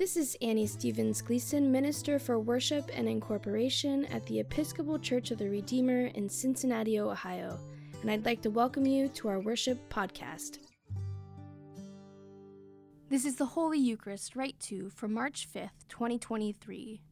This 0.00 0.16
is 0.16 0.34
Annie 0.40 0.66
Stevens 0.66 1.20
Gleason, 1.20 1.70
Minister 1.70 2.18
for 2.18 2.38
Worship 2.38 2.90
and 2.94 3.06
Incorporation 3.06 4.06
at 4.06 4.24
the 4.24 4.40
Episcopal 4.40 4.98
Church 4.98 5.30
of 5.30 5.36
the 5.36 5.50
Redeemer 5.50 6.06
in 6.14 6.26
Cincinnati, 6.26 6.98
Ohio, 6.98 7.58
and 8.00 8.10
I'd 8.10 8.24
like 8.24 8.40
to 8.40 8.48
welcome 8.48 8.86
you 8.86 9.10
to 9.10 9.28
our 9.28 9.40
worship 9.40 9.78
podcast. 9.90 10.60
This 13.10 13.26
is 13.26 13.36
the 13.36 13.44
Holy 13.44 13.78
Eucharist 13.78 14.36
Rite 14.36 14.58
2 14.60 14.88
for 14.88 15.06
March 15.06 15.46
5th, 15.54 15.86
2023. 15.90 17.02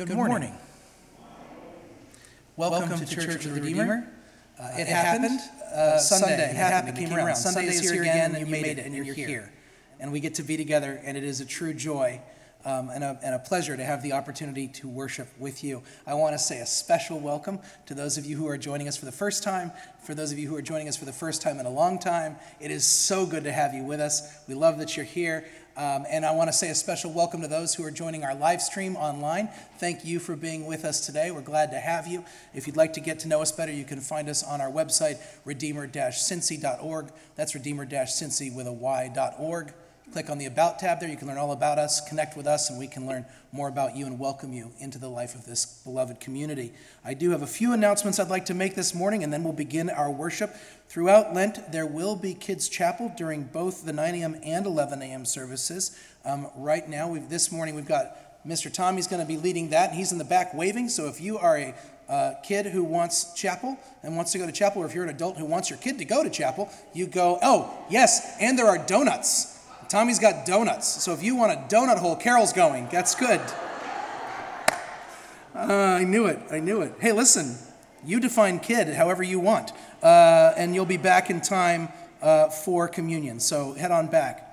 Good, 0.00 0.08
Good 0.08 0.16
morning. 0.16 0.48
morning. 0.48 0.58
Welcome, 2.56 2.88
Welcome, 2.88 3.06
to 3.06 3.14
Church, 3.14 3.26
Church 3.26 3.44
of 3.44 3.54
the 3.54 3.60
Redeemer. 3.60 4.10
Uh, 4.58 4.70
it, 4.78 4.80
it 4.80 4.86
happened 4.88 5.40
uh, 5.74 5.98
Sunday. 5.98 6.42
It 6.42 6.56
happened. 6.56 6.96
It 6.96 7.06
came 7.06 7.14
around. 7.14 7.36
Sunday 7.36 7.66
is 7.66 7.82
here 7.82 8.00
again, 8.00 8.34
and 8.34 8.40
you 8.40 8.50
made 8.50 8.64
it, 8.64 8.78
and 8.78 8.94
you're 8.94 9.14
here. 9.14 9.52
And 9.98 10.10
we 10.10 10.20
get 10.20 10.36
to 10.36 10.42
be 10.42 10.56
together, 10.56 10.98
and 11.04 11.18
it 11.18 11.22
is 11.22 11.42
a 11.42 11.44
true 11.44 11.74
joy 11.74 12.18
um, 12.64 12.90
and, 12.90 13.02
a, 13.02 13.18
and, 13.22 13.34
a, 13.34 13.38
pleasure 13.38 13.76
to 13.76 13.84
have 13.84 14.02
the 14.02 14.12
opportunity 14.12 14.68
to 14.68 14.88
worship 14.88 15.28
with 15.38 15.64
you. 15.64 15.82
I 16.06 16.14
want 16.14 16.34
to 16.34 16.38
say 16.38 16.60
a 16.60 16.66
special 16.66 17.18
welcome 17.18 17.58
to 17.86 17.94
those 17.94 18.18
of 18.18 18.26
you 18.26 18.36
who 18.36 18.46
are 18.48 18.58
joining 18.58 18.86
us 18.86 18.96
for 18.96 19.06
the 19.06 19.12
first 19.12 19.42
time. 19.42 19.72
For 20.02 20.14
those 20.14 20.30
of 20.30 20.38
you 20.38 20.48
who 20.48 20.56
are 20.56 20.62
joining 20.62 20.88
us 20.88 20.96
for 20.96 21.06
the 21.06 21.12
first 21.12 21.40
time 21.40 21.58
in 21.58 21.66
a 21.66 21.70
long 21.70 21.98
time, 21.98 22.36
it 22.60 22.70
is 22.70 22.86
so 22.86 23.24
good 23.24 23.44
to 23.44 23.52
have 23.52 23.72
you 23.72 23.84
with 23.84 24.00
us. 24.00 24.44
We 24.46 24.54
love 24.54 24.78
that 24.78 24.96
you're 24.96 25.06
here. 25.06 25.46
Um, 25.80 26.04
and 26.10 26.26
I 26.26 26.32
want 26.32 26.48
to 26.48 26.52
say 26.52 26.68
a 26.68 26.74
special 26.74 27.10
welcome 27.10 27.40
to 27.40 27.48
those 27.48 27.74
who 27.74 27.82
are 27.84 27.90
joining 27.90 28.22
our 28.22 28.34
live 28.34 28.60
stream 28.60 28.96
online. 28.96 29.48
Thank 29.78 30.04
you 30.04 30.18
for 30.18 30.36
being 30.36 30.66
with 30.66 30.84
us 30.84 31.06
today. 31.06 31.30
We're 31.30 31.40
glad 31.40 31.70
to 31.70 31.80
have 31.80 32.06
you. 32.06 32.22
If 32.52 32.66
you'd 32.66 32.76
like 32.76 32.92
to 32.92 33.00
get 33.00 33.20
to 33.20 33.28
know 33.28 33.40
us 33.40 33.50
better, 33.50 33.72
you 33.72 33.84
can 33.84 33.98
find 33.98 34.28
us 34.28 34.42
on 34.42 34.60
our 34.60 34.70
website, 34.70 35.16
redeemer-cincy.org. 35.46 37.12
That's 37.34 37.54
redeemer-cincy 37.54 38.54
with 38.54 38.66
a 38.66 38.72
y.org. 38.74 39.72
Click 40.12 40.28
on 40.28 40.38
the 40.38 40.46
About 40.46 40.80
tab 40.80 40.98
there. 40.98 41.08
You 41.08 41.16
can 41.16 41.28
learn 41.28 41.38
all 41.38 41.52
about 41.52 41.78
us, 41.78 42.00
connect 42.00 42.36
with 42.36 42.44
us, 42.44 42.68
and 42.68 42.76
we 42.76 42.88
can 42.88 43.06
learn 43.06 43.24
more 43.52 43.68
about 43.68 43.94
you 43.94 44.06
and 44.06 44.18
welcome 44.18 44.52
you 44.52 44.72
into 44.80 44.98
the 44.98 45.08
life 45.08 45.36
of 45.36 45.46
this 45.46 45.64
beloved 45.84 46.18
community. 46.18 46.72
I 47.04 47.14
do 47.14 47.30
have 47.30 47.42
a 47.42 47.46
few 47.46 47.72
announcements 47.72 48.18
I'd 48.18 48.28
like 48.28 48.46
to 48.46 48.54
make 48.54 48.74
this 48.74 48.92
morning, 48.92 49.22
and 49.22 49.32
then 49.32 49.44
we'll 49.44 49.52
begin 49.52 49.88
our 49.88 50.10
worship. 50.10 50.52
Throughout 50.88 51.32
Lent, 51.32 51.70
there 51.70 51.86
will 51.86 52.16
be 52.16 52.34
Kids 52.34 52.68
Chapel 52.68 53.12
during 53.16 53.44
both 53.44 53.84
the 53.86 53.92
9 53.92 54.16
a.m. 54.16 54.40
and 54.42 54.66
11 54.66 55.00
a.m. 55.00 55.24
services. 55.24 55.96
Um, 56.24 56.48
right 56.56 56.88
now, 56.88 57.06
we've, 57.06 57.28
this 57.28 57.52
morning, 57.52 57.76
we've 57.76 57.86
got 57.86 58.44
Mr. 58.44 58.72
Tommy's 58.72 59.06
going 59.06 59.22
to 59.22 59.28
be 59.28 59.36
leading 59.36 59.70
that, 59.70 59.90
and 59.90 59.98
he's 59.98 60.10
in 60.10 60.18
the 60.18 60.24
back 60.24 60.52
waving. 60.54 60.88
So 60.88 61.06
if 61.06 61.20
you 61.20 61.38
are 61.38 61.56
a 61.56 61.74
uh, 62.08 62.34
kid 62.42 62.66
who 62.66 62.82
wants 62.82 63.32
chapel 63.34 63.78
and 64.02 64.16
wants 64.16 64.32
to 64.32 64.38
go 64.38 64.46
to 64.46 64.50
chapel, 64.50 64.82
or 64.82 64.86
if 64.86 64.92
you're 64.92 65.04
an 65.04 65.10
adult 65.10 65.38
who 65.38 65.44
wants 65.44 65.70
your 65.70 65.78
kid 65.78 65.98
to 65.98 66.04
go 66.04 66.24
to 66.24 66.30
chapel, 66.30 66.68
you 66.94 67.06
go, 67.06 67.38
oh, 67.42 67.72
yes, 67.88 68.36
and 68.40 68.58
there 68.58 68.66
are 68.66 68.78
donuts. 68.78 69.58
Tommy's 69.90 70.20
got 70.20 70.46
donuts. 70.46 70.86
So 71.02 71.12
if 71.12 71.20
you 71.20 71.34
want 71.34 71.50
a 71.50 71.56
donut 71.74 71.98
hole, 71.98 72.14
Carol's 72.14 72.52
going. 72.52 72.88
That's 72.92 73.16
good. 73.16 73.40
Uh, 75.52 75.96
I 75.98 76.04
knew 76.04 76.26
it. 76.26 76.38
I 76.48 76.60
knew 76.60 76.80
it. 76.82 76.94
Hey, 77.00 77.10
listen, 77.10 77.58
you 78.04 78.20
define 78.20 78.60
kid 78.60 78.94
however 78.94 79.24
you 79.24 79.40
want, 79.40 79.72
uh, 80.00 80.52
and 80.56 80.76
you'll 80.76 80.86
be 80.86 80.96
back 80.96 81.28
in 81.28 81.40
time 81.40 81.88
uh, 82.22 82.50
for 82.50 82.86
communion. 82.86 83.40
So 83.40 83.72
head 83.72 83.90
on 83.90 84.06
back. 84.06 84.46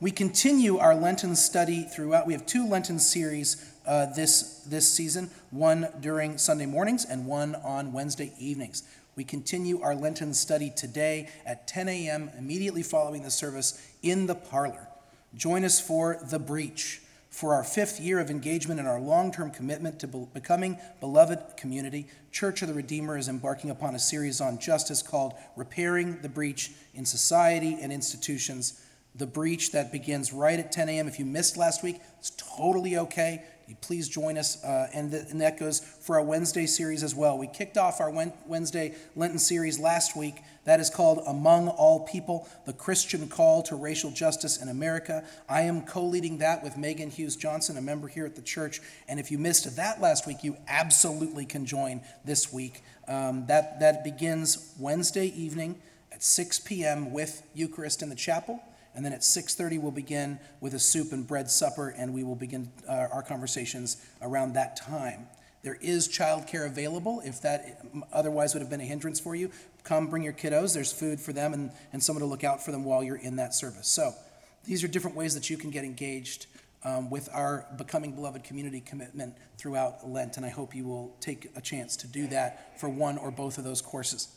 We 0.00 0.10
continue 0.10 0.78
our 0.78 0.94
Lenten 0.94 1.36
study 1.36 1.82
throughout. 1.82 2.26
We 2.26 2.32
have 2.32 2.46
two 2.46 2.66
Lenten 2.66 2.98
series 2.98 3.70
uh, 3.86 4.06
this, 4.06 4.62
this 4.66 4.90
season 4.90 5.30
one 5.50 5.88
during 6.00 6.38
Sunday 6.38 6.64
mornings 6.64 7.04
and 7.04 7.26
one 7.26 7.54
on 7.56 7.92
Wednesday 7.92 8.32
evenings. 8.38 8.82
We 9.20 9.24
continue 9.24 9.82
our 9.82 9.94
Lenten 9.94 10.32
study 10.32 10.72
today 10.74 11.28
at 11.44 11.68
10 11.68 11.90
a.m., 11.90 12.30
immediately 12.38 12.82
following 12.82 13.22
the 13.22 13.30
service 13.30 13.78
in 14.02 14.24
the 14.24 14.34
parlor. 14.34 14.88
Join 15.34 15.62
us 15.62 15.78
for 15.78 16.18
The 16.30 16.38
Breach, 16.38 17.02
for 17.28 17.52
our 17.52 17.62
fifth 17.62 18.00
year 18.00 18.18
of 18.18 18.30
engagement 18.30 18.80
and 18.80 18.88
our 18.88 18.98
long 18.98 19.30
term 19.30 19.50
commitment 19.50 20.00
to 20.00 20.08
be- 20.08 20.26
becoming 20.32 20.78
beloved 21.00 21.58
community. 21.58 22.06
Church 22.32 22.62
of 22.62 22.68
the 22.68 22.74
Redeemer 22.74 23.18
is 23.18 23.28
embarking 23.28 23.68
upon 23.68 23.94
a 23.94 23.98
series 23.98 24.40
on 24.40 24.58
justice 24.58 25.02
called 25.02 25.34
Repairing 25.54 26.22
the 26.22 26.30
Breach 26.30 26.70
in 26.94 27.04
Society 27.04 27.76
and 27.78 27.92
Institutions 27.92 28.80
the 29.14 29.26
breach 29.26 29.72
that 29.72 29.90
begins 29.90 30.32
right 30.32 30.58
at 30.58 30.70
10 30.70 30.88
a.m. 30.88 31.08
If 31.08 31.18
you 31.18 31.26
missed 31.26 31.56
last 31.56 31.82
week, 31.82 32.00
it's 32.18 32.30
totally 32.30 32.96
okay. 32.96 33.42
Please 33.80 34.08
join 34.08 34.38
us, 34.38 34.62
uh, 34.64 34.88
and, 34.94 35.10
the, 35.10 35.26
and, 35.30 35.40
that 35.40 35.58
goes 35.58 35.80
for 35.80 36.18
our 36.18 36.24
Wednesday 36.24 36.66
series 36.66 37.02
as 37.02 37.14
well. 37.14 37.38
We 37.38 37.46
kicked 37.46 37.76
off 37.76 38.00
our 38.00 38.10
Wednesday 38.46 38.94
Lenten 39.16 39.38
series 39.38 39.78
last 39.78 40.16
week. 40.16 40.36
That 40.64 40.80
is 40.80 40.90
called 40.90 41.22
Among 41.26 41.68
All 41.68 42.06
People 42.06 42.48
The 42.66 42.72
Christian 42.72 43.28
Call 43.28 43.62
to 43.64 43.76
Racial 43.76 44.10
Justice 44.10 44.60
in 44.60 44.68
America. 44.68 45.24
I 45.48 45.62
am 45.62 45.82
co 45.82 46.04
leading 46.04 46.38
that 46.38 46.62
with 46.62 46.76
Megan 46.76 47.10
Hughes 47.10 47.36
Johnson, 47.36 47.76
a 47.76 47.82
member 47.82 48.08
here 48.08 48.26
at 48.26 48.36
the 48.36 48.42
church. 48.42 48.80
And 49.08 49.18
if 49.18 49.30
you 49.30 49.38
missed 49.38 49.76
that 49.76 50.00
last 50.00 50.26
week, 50.26 50.44
you 50.44 50.56
absolutely 50.68 51.46
can 51.46 51.66
join 51.66 52.02
this 52.24 52.52
week. 52.52 52.82
Um, 53.08 53.46
that, 53.46 53.80
that 53.80 54.04
begins 54.04 54.74
Wednesday 54.78 55.26
evening 55.26 55.80
at 56.12 56.22
6 56.22 56.60
p.m. 56.60 57.12
with 57.12 57.42
Eucharist 57.54 58.02
in 58.02 58.08
the 58.08 58.14
chapel. 58.14 58.62
And 58.94 59.04
then 59.04 59.12
at 59.12 59.20
6:30 59.20 59.78
we'll 59.78 59.90
begin 59.90 60.38
with 60.60 60.74
a 60.74 60.78
soup 60.78 61.12
and 61.12 61.26
bread 61.26 61.50
supper, 61.50 61.88
and 61.90 62.12
we 62.12 62.24
will 62.24 62.36
begin 62.36 62.70
uh, 62.88 63.08
our 63.12 63.22
conversations 63.22 63.96
around 64.20 64.54
that 64.54 64.76
time. 64.76 65.28
There 65.62 65.78
is 65.80 66.08
childcare 66.08 66.66
available 66.66 67.20
if 67.24 67.42
that 67.42 67.84
otherwise 68.12 68.54
would 68.54 68.60
have 68.60 68.70
been 68.70 68.80
a 68.80 68.84
hindrance 68.84 69.20
for 69.20 69.34
you. 69.34 69.50
Come 69.84 70.08
bring 70.08 70.22
your 70.22 70.32
kiddos. 70.32 70.74
There's 70.74 70.92
food 70.92 71.20
for 71.20 71.32
them 71.32 71.52
and, 71.52 71.70
and 71.92 72.02
someone 72.02 72.20
to 72.20 72.26
look 72.26 72.44
out 72.44 72.64
for 72.64 72.72
them 72.72 72.84
while 72.84 73.02
you're 73.02 73.16
in 73.16 73.36
that 73.36 73.54
service. 73.54 73.88
So 73.88 74.14
these 74.64 74.82
are 74.82 74.88
different 74.88 75.16
ways 75.16 75.34
that 75.34 75.50
you 75.50 75.56
can 75.56 75.70
get 75.70 75.84
engaged 75.84 76.46
um, 76.82 77.10
with 77.10 77.28
our 77.32 77.66
Becoming 77.76 78.12
Beloved 78.12 78.42
community 78.42 78.80
commitment 78.80 79.34
throughout 79.58 80.08
Lent, 80.08 80.38
and 80.38 80.46
I 80.46 80.48
hope 80.48 80.74
you 80.74 80.86
will 80.86 81.14
take 81.20 81.50
a 81.54 81.60
chance 81.60 81.96
to 81.96 82.06
do 82.06 82.26
that 82.28 82.80
for 82.80 82.88
one 82.88 83.18
or 83.18 83.30
both 83.30 83.58
of 83.58 83.64
those 83.64 83.82
courses. 83.82 84.28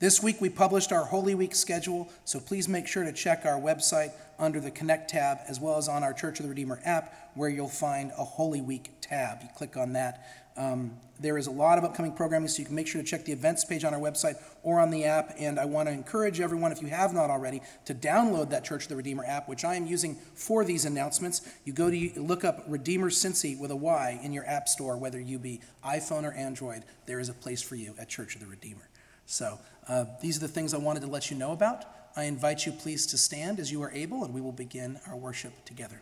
This 0.00 0.20
week 0.20 0.40
we 0.40 0.50
published 0.50 0.90
our 0.90 1.04
Holy 1.04 1.36
Week 1.36 1.54
schedule, 1.54 2.10
so 2.24 2.40
please 2.40 2.68
make 2.68 2.88
sure 2.88 3.04
to 3.04 3.12
check 3.12 3.46
our 3.46 3.60
website 3.60 4.10
under 4.40 4.58
the 4.58 4.72
Connect 4.72 5.08
tab 5.08 5.38
as 5.46 5.60
well 5.60 5.78
as 5.78 5.88
on 5.88 6.02
our 6.02 6.12
Church 6.12 6.40
of 6.40 6.42
the 6.42 6.48
Redeemer 6.48 6.80
app 6.84 7.32
where 7.36 7.48
you'll 7.48 7.68
find 7.68 8.10
a 8.18 8.24
Holy 8.24 8.60
Week 8.60 8.90
tab. 9.00 9.38
You 9.42 9.48
click 9.56 9.76
on 9.76 9.92
that. 9.92 10.26
Um, 10.56 10.96
there 11.20 11.38
is 11.38 11.46
a 11.46 11.52
lot 11.52 11.78
of 11.78 11.84
upcoming 11.84 12.12
programming, 12.12 12.48
so 12.48 12.58
you 12.58 12.66
can 12.66 12.74
make 12.74 12.88
sure 12.88 13.00
to 13.00 13.06
check 13.06 13.24
the 13.24 13.30
events 13.30 13.64
page 13.64 13.84
on 13.84 13.94
our 13.94 14.00
website 14.00 14.34
or 14.64 14.80
on 14.80 14.90
the 14.90 15.04
app. 15.04 15.36
And 15.38 15.60
I 15.60 15.64
want 15.64 15.88
to 15.88 15.92
encourage 15.92 16.40
everyone, 16.40 16.72
if 16.72 16.82
you 16.82 16.88
have 16.88 17.14
not 17.14 17.30
already, 17.30 17.60
to 17.84 17.94
download 17.94 18.50
that 18.50 18.64
Church 18.64 18.84
of 18.84 18.88
the 18.88 18.96
Redeemer 18.96 19.24
app, 19.24 19.48
which 19.48 19.64
I 19.64 19.76
am 19.76 19.86
using 19.86 20.16
for 20.34 20.64
these 20.64 20.84
announcements. 20.84 21.48
You 21.64 21.72
go 21.72 21.88
to 21.88 22.20
look 22.20 22.44
up 22.44 22.64
Redeemer 22.66 23.10
Cincy 23.10 23.58
with 23.58 23.70
a 23.70 23.76
Y 23.76 24.18
in 24.24 24.32
your 24.32 24.46
app 24.46 24.68
store, 24.68 24.96
whether 24.96 25.20
you 25.20 25.38
be 25.38 25.60
iPhone 25.84 26.24
or 26.24 26.32
Android. 26.32 26.82
There 27.06 27.20
is 27.20 27.28
a 27.28 27.34
place 27.34 27.62
for 27.62 27.76
you 27.76 27.94
at 27.96 28.08
Church 28.08 28.34
of 28.34 28.40
the 28.40 28.48
Redeemer. 28.48 28.88
So 29.26 29.58
uh, 29.88 30.04
these 30.20 30.36
are 30.36 30.40
the 30.40 30.48
things 30.48 30.74
I 30.74 30.78
wanted 30.78 31.00
to 31.00 31.06
let 31.06 31.30
you 31.30 31.36
know 31.36 31.52
about. 31.52 31.84
I 32.16 32.24
invite 32.24 32.64
you, 32.64 32.72
please, 32.72 33.06
to 33.06 33.18
stand 33.18 33.58
as 33.58 33.72
you 33.72 33.82
are 33.82 33.90
able, 33.90 34.24
and 34.24 34.32
we 34.32 34.40
will 34.40 34.52
begin 34.52 35.00
our 35.06 35.16
worship 35.16 35.52
together. 35.64 36.00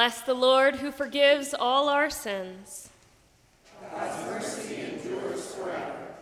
Bless 0.00 0.22
the 0.22 0.32
Lord 0.32 0.76
who 0.76 0.90
forgives 0.90 1.52
all 1.52 1.90
our 1.90 2.08
sins. 2.08 2.88
God's 3.92 4.30
mercy 4.30 4.80
endures 4.80 5.54
forever. 5.54 6.14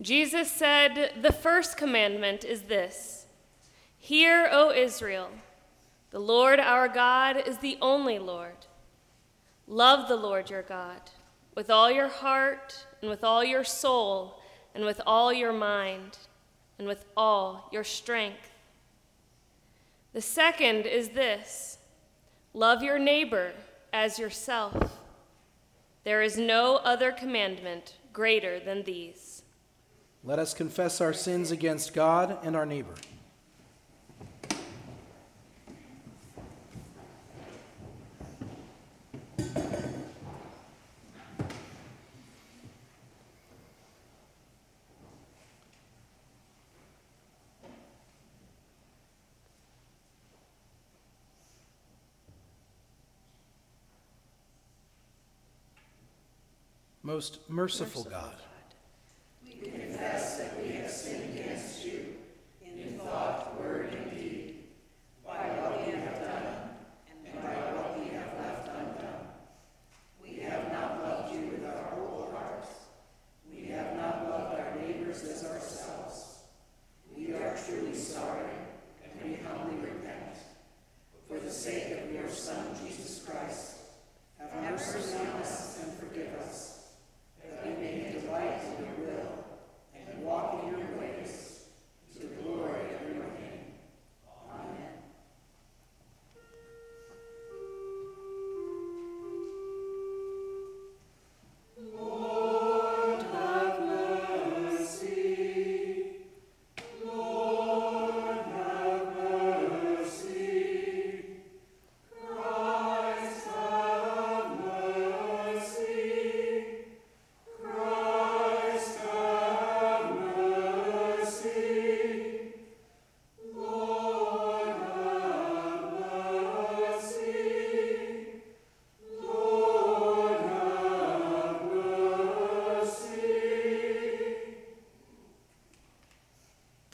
Jesus 0.00 0.52
said, 0.52 1.14
The 1.20 1.32
first 1.32 1.76
commandment 1.76 2.44
is 2.44 2.62
this 2.62 3.26
Hear, 3.98 4.48
O 4.52 4.70
Israel, 4.70 5.30
the 6.12 6.20
Lord 6.20 6.60
our 6.60 6.86
God 6.86 7.36
is 7.44 7.58
the 7.58 7.76
only 7.82 8.20
Lord. 8.20 8.66
Love 9.66 10.06
the 10.06 10.14
Lord 10.14 10.48
your 10.48 10.62
God 10.62 11.00
with 11.56 11.70
all 11.70 11.90
your 11.90 12.06
heart, 12.06 12.86
and 13.00 13.10
with 13.10 13.24
all 13.24 13.42
your 13.42 13.64
soul, 13.64 14.40
and 14.76 14.84
with 14.84 15.00
all 15.04 15.32
your 15.32 15.52
mind, 15.52 16.18
and 16.78 16.86
with 16.86 17.04
all 17.16 17.68
your 17.72 17.82
strength. 17.82 18.52
The 20.12 20.22
second 20.22 20.86
is 20.86 21.08
this 21.08 21.75
love 22.56 22.82
your 22.82 22.98
neighbor 22.98 23.52
as 23.92 24.18
yourself. 24.18 24.98
There 26.04 26.22
is 26.22 26.38
no 26.38 26.76
other 26.76 27.12
commandment 27.12 27.96
greater 28.14 28.58
than 28.58 28.82
these. 28.84 29.42
Let 30.24 30.38
us 30.38 30.54
confess 30.54 31.02
our 31.02 31.12
sins 31.12 31.50
against 31.50 31.92
God 31.92 32.38
and 32.42 32.56
our 32.56 32.64
neighbor. 32.64 32.94
Most 57.06 57.38
merciful, 57.48 58.02
God. 58.02 58.34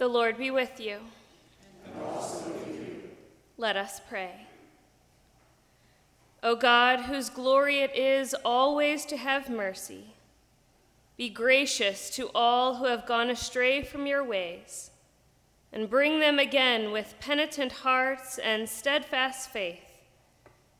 The 0.02 0.08
Lord 0.08 0.36
be 0.36 0.50
with 0.50 0.80
you. 0.80 0.98
with 1.94 2.66
you. 2.76 3.02
Let 3.56 3.76
us 3.76 4.00
pray. 4.08 4.48
O 6.42 6.56
God, 6.56 7.02
whose 7.02 7.30
glory 7.30 7.78
it 7.78 7.94
is 7.94 8.34
always 8.44 9.04
to 9.04 9.16
have 9.16 9.48
mercy, 9.48 10.14
be 11.16 11.28
gracious 11.28 12.10
to 12.16 12.32
all 12.34 12.74
who 12.74 12.86
have 12.86 13.06
gone 13.06 13.30
astray 13.30 13.84
from 13.84 14.08
your 14.08 14.24
ways, 14.24 14.90
and 15.72 15.88
bring 15.88 16.18
them 16.18 16.40
again 16.40 16.90
with 16.90 17.14
penitent 17.20 17.70
hearts 17.70 18.38
and 18.38 18.68
steadfast 18.68 19.50
faith 19.50 20.00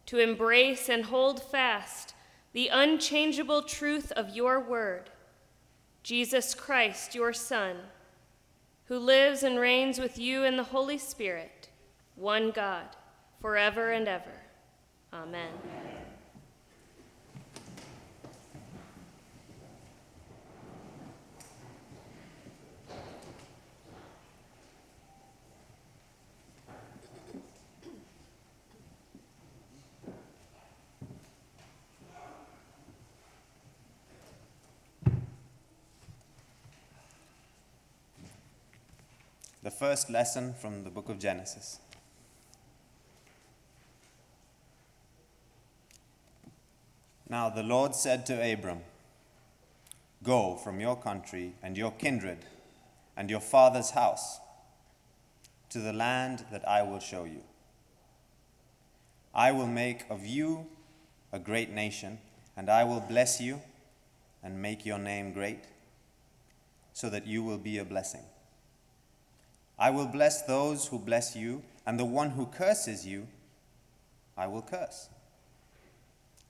to 0.07 0.19
embrace 0.19 0.89
and 0.89 1.05
hold 1.05 1.41
fast 1.41 2.13
the 2.55 2.67
unchangeable 2.67 3.63
truth 3.63 4.11
of 4.11 4.35
your 4.35 4.59
word, 4.59 5.11
Jesus 6.03 6.57
Christ, 6.57 7.15
your 7.15 7.33
Son 7.33 7.77
who 8.93 8.99
lives 8.99 9.43
and 9.43 9.59
reigns 9.59 9.99
with 9.99 10.19
you 10.19 10.45
in 10.45 10.59
the 10.59 10.63
Holy 10.63 10.99
Spirit, 10.99 11.71
one 12.15 12.51
God, 12.51 12.85
forever 13.41 13.91
and 13.91 14.07
ever. 14.07 14.35
Amen. 15.15 15.49
The 39.63 39.71
first 39.71 40.11
lesson 40.11 40.55
from 40.55 40.83
the 40.83 40.91
book 40.91 41.09
of 41.09 41.21
Genesis. 41.21 41.79
Now 47.29 47.49
the 47.49 47.63
Lord 47.63 47.95
said 47.95 48.27
to 48.27 48.53
Abram, 48.53 48.81
Go 50.25 50.57
from 50.57 50.81
your 50.81 50.97
country 50.97 51.55
and 51.63 51.77
your 51.77 51.93
kindred 51.93 52.39
and 53.17 53.31
your 53.31 53.41
father's 53.41 53.91
house 53.91 54.39
to 55.71 55.79
the 55.79 55.93
land 55.93 56.45
that 56.51 56.67
I 56.69 56.83
will 56.83 57.01
show 57.01 57.25
you. 57.25 57.43
I 59.35 59.53
will 59.53 59.69
make 59.69 60.05
of 60.11 60.27
you 60.27 60.67
a 61.33 61.39
great 61.39 61.71
nation, 61.71 62.19
and 62.57 62.69
I 62.69 62.85
will 62.85 63.01
bless 63.01 63.41
you 63.41 63.63
and 64.43 64.61
make 64.61 64.85
your 64.85 64.99
name 64.99 65.33
great, 65.33 65.65
so 66.93 67.09
that 67.09 67.27
you 67.27 67.43
will 67.43 67.57
be 67.59 67.79
a 67.79 67.85
blessing. 67.85 68.21
I 69.83 69.91
will 69.91 70.07
bless 70.07 70.43
those 70.43 70.87
who 70.87 71.01
bless 71.01 71.35
you, 71.35 71.61
and 71.85 71.99
the 71.99 72.05
one 72.05 72.31
who 72.31 72.47
curses 72.47 73.05
you, 73.05 73.27
I 74.37 74.47
will 74.47 74.63
curse. 74.63 75.09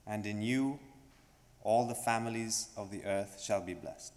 And 0.07 0.27
in 0.27 0.43
you, 0.43 0.79
all 1.63 1.89
the 1.89 1.95
families 1.95 2.69
of 2.77 2.91
the 2.91 3.03
earth 3.07 3.41
shall 3.43 3.63
be 3.63 3.73
blessed. 3.73 4.13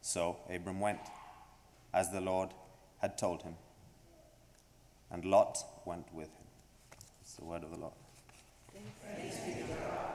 So 0.00 0.38
Abram 0.48 0.80
went, 0.80 1.00
as 1.92 2.10
the 2.10 2.22
Lord 2.22 2.48
had 3.02 3.18
told 3.18 3.42
him, 3.42 3.56
and 5.10 5.26
Lot 5.26 5.58
went 5.84 6.06
with 6.14 6.28
him. 6.28 6.46
It's 7.20 7.34
the 7.34 7.44
word 7.44 7.62
of 7.62 7.72
the 7.72 7.76
Lord. 7.76 7.92
Thanks 8.72 9.36
be 9.44 9.52
to 9.52 9.68
God. 9.68 10.12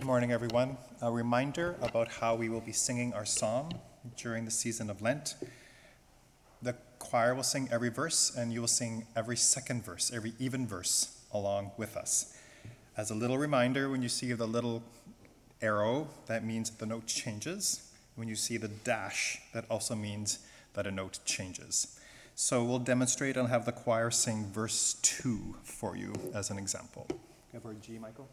Good 0.00 0.06
morning, 0.06 0.32
everyone. 0.32 0.78
A 1.02 1.12
reminder 1.12 1.76
about 1.82 2.08
how 2.08 2.34
we 2.34 2.48
will 2.48 2.62
be 2.62 2.72
singing 2.72 3.12
our 3.12 3.26
psalm 3.26 3.68
during 4.16 4.46
the 4.46 4.50
season 4.50 4.88
of 4.88 5.02
Lent. 5.02 5.34
The 6.62 6.74
choir 6.98 7.34
will 7.34 7.42
sing 7.42 7.68
every 7.70 7.90
verse, 7.90 8.34
and 8.34 8.50
you 8.50 8.62
will 8.62 8.66
sing 8.66 9.06
every 9.14 9.36
second 9.36 9.84
verse, 9.84 10.10
every 10.10 10.32
even 10.38 10.66
verse 10.66 11.20
along 11.34 11.72
with 11.76 11.98
us. 11.98 12.34
As 12.96 13.10
a 13.10 13.14
little 13.14 13.36
reminder, 13.36 13.90
when 13.90 14.00
you 14.00 14.08
see 14.08 14.32
the 14.32 14.46
little 14.46 14.82
arrow, 15.60 16.08
that 16.28 16.46
means 16.46 16.70
the 16.70 16.86
note 16.86 17.06
changes. 17.06 17.92
When 18.14 18.26
you 18.26 18.36
see 18.36 18.56
the 18.56 18.68
dash, 18.68 19.38
that 19.52 19.66
also 19.70 19.94
means 19.94 20.38
that 20.72 20.86
a 20.86 20.90
note 20.90 21.18
changes. 21.26 22.00
So 22.34 22.64
we'll 22.64 22.78
demonstrate 22.78 23.36
and 23.36 23.50
have 23.50 23.66
the 23.66 23.72
choir 23.72 24.10
sing 24.10 24.46
verse 24.50 24.94
2 25.02 25.56
for 25.62 25.94
you 25.94 26.14
as 26.32 26.48
an 26.48 26.56
example. 26.56 27.06
Give 27.52 27.62
her 27.64 27.74
G, 27.74 27.98
Michael. 27.98 28.30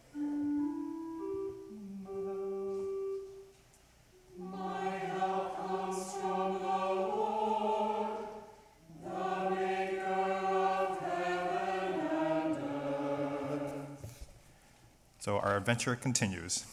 So 15.27 15.39
our 15.39 15.57
adventure 15.57 15.98
continues. 15.98 16.63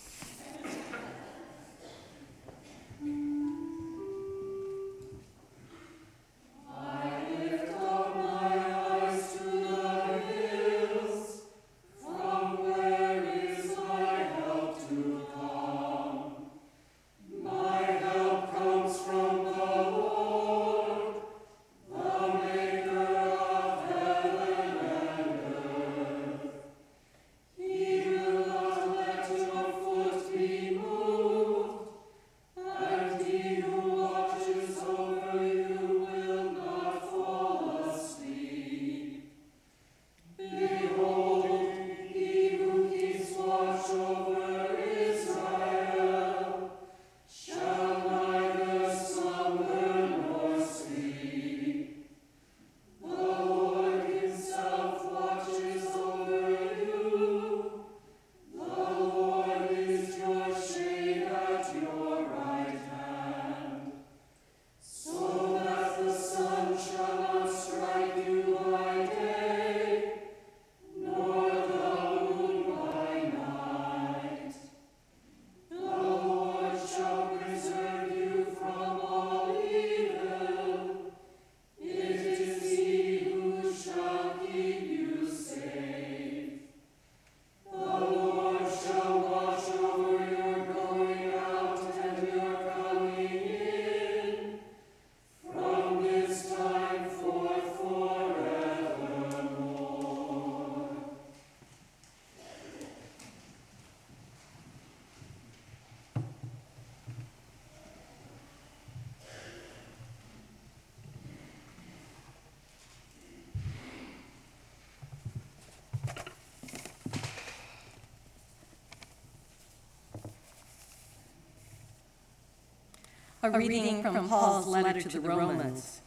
A 123.45 123.51
reading 123.51 124.01
from 124.01 124.27
Paul's 124.27 124.67
letter 124.67 125.03
to 125.03 125.21
the 125.21 125.21
Romans. 125.21 126.01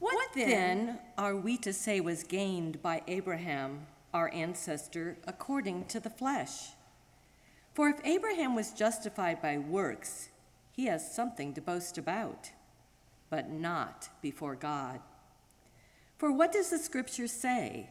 What 0.00 0.30
then 0.34 0.98
are 1.16 1.36
we 1.36 1.56
to 1.58 1.72
say 1.72 2.00
was 2.00 2.24
gained 2.24 2.82
by 2.82 3.02
Abraham, 3.06 3.86
our 4.12 4.34
ancestor, 4.34 5.16
according 5.28 5.84
to 5.84 6.00
the 6.00 6.10
flesh? 6.10 6.70
For 7.72 7.88
if 7.88 8.04
Abraham 8.04 8.56
was 8.56 8.72
justified 8.72 9.40
by 9.40 9.58
works, 9.58 10.30
he 10.72 10.86
has 10.86 11.14
something 11.14 11.54
to 11.54 11.60
boast 11.60 11.98
about, 11.98 12.50
but 13.30 13.48
not 13.48 14.08
before 14.20 14.56
God. 14.56 14.98
For 16.16 16.32
what 16.32 16.50
does 16.50 16.70
the 16.70 16.78
scripture 16.78 17.28
say? 17.28 17.90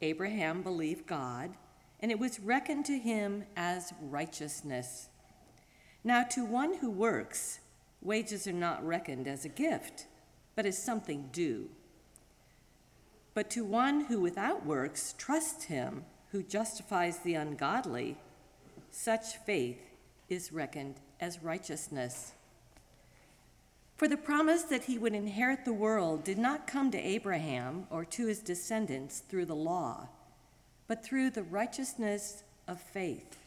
Abraham 0.00 0.62
believed 0.62 1.08
God, 1.08 1.54
and 1.98 2.12
it 2.12 2.20
was 2.20 2.38
reckoned 2.38 2.84
to 2.84 2.98
him 2.98 3.46
as 3.56 3.92
righteousness. 4.00 5.08
Now, 6.06 6.22
to 6.22 6.44
one 6.44 6.74
who 6.74 6.90
works, 6.90 7.60
wages 8.02 8.46
are 8.46 8.52
not 8.52 8.86
reckoned 8.86 9.26
as 9.26 9.46
a 9.46 9.48
gift, 9.48 10.06
but 10.54 10.66
as 10.66 10.76
something 10.76 11.30
due. 11.32 11.70
But 13.32 13.48
to 13.50 13.64
one 13.64 14.02
who 14.04 14.20
without 14.20 14.66
works 14.66 15.14
trusts 15.16 15.64
him 15.64 16.04
who 16.30 16.42
justifies 16.42 17.18
the 17.18 17.34
ungodly, 17.34 18.18
such 18.90 19.38
faith 19.38 19.80
is 20.28 20.52
reckoned 20.52 20.96
as 21.20 21.42
righteousness. 21.42 22.32
For 23.96 24.08
the 24.08 24.16
promise 24.16 24.64
that 24.64 24.84
he 24.84 24.98
would 24.98 25.14
inherit 25.14 25.64
the 25.64 25.72
world 25.72 26.24
did 26.24 26.38
not 26.38 26.66
come 26.66 26.90
to 26.90 26.98
Abraham 26.98 27.86
or 27.90 28.04
to 28.06 28.26
his 28.26 28.40
descendants 28.40 29.20
through 29.20 29.46
the 29.46 29.54
law, 29.54 30.08
but 30.86 31.04
through 31.04 31.30
the 31.30 31.44
righteousness 31.44 32.42
of 32.68 32.80
faith. 32.80 33.38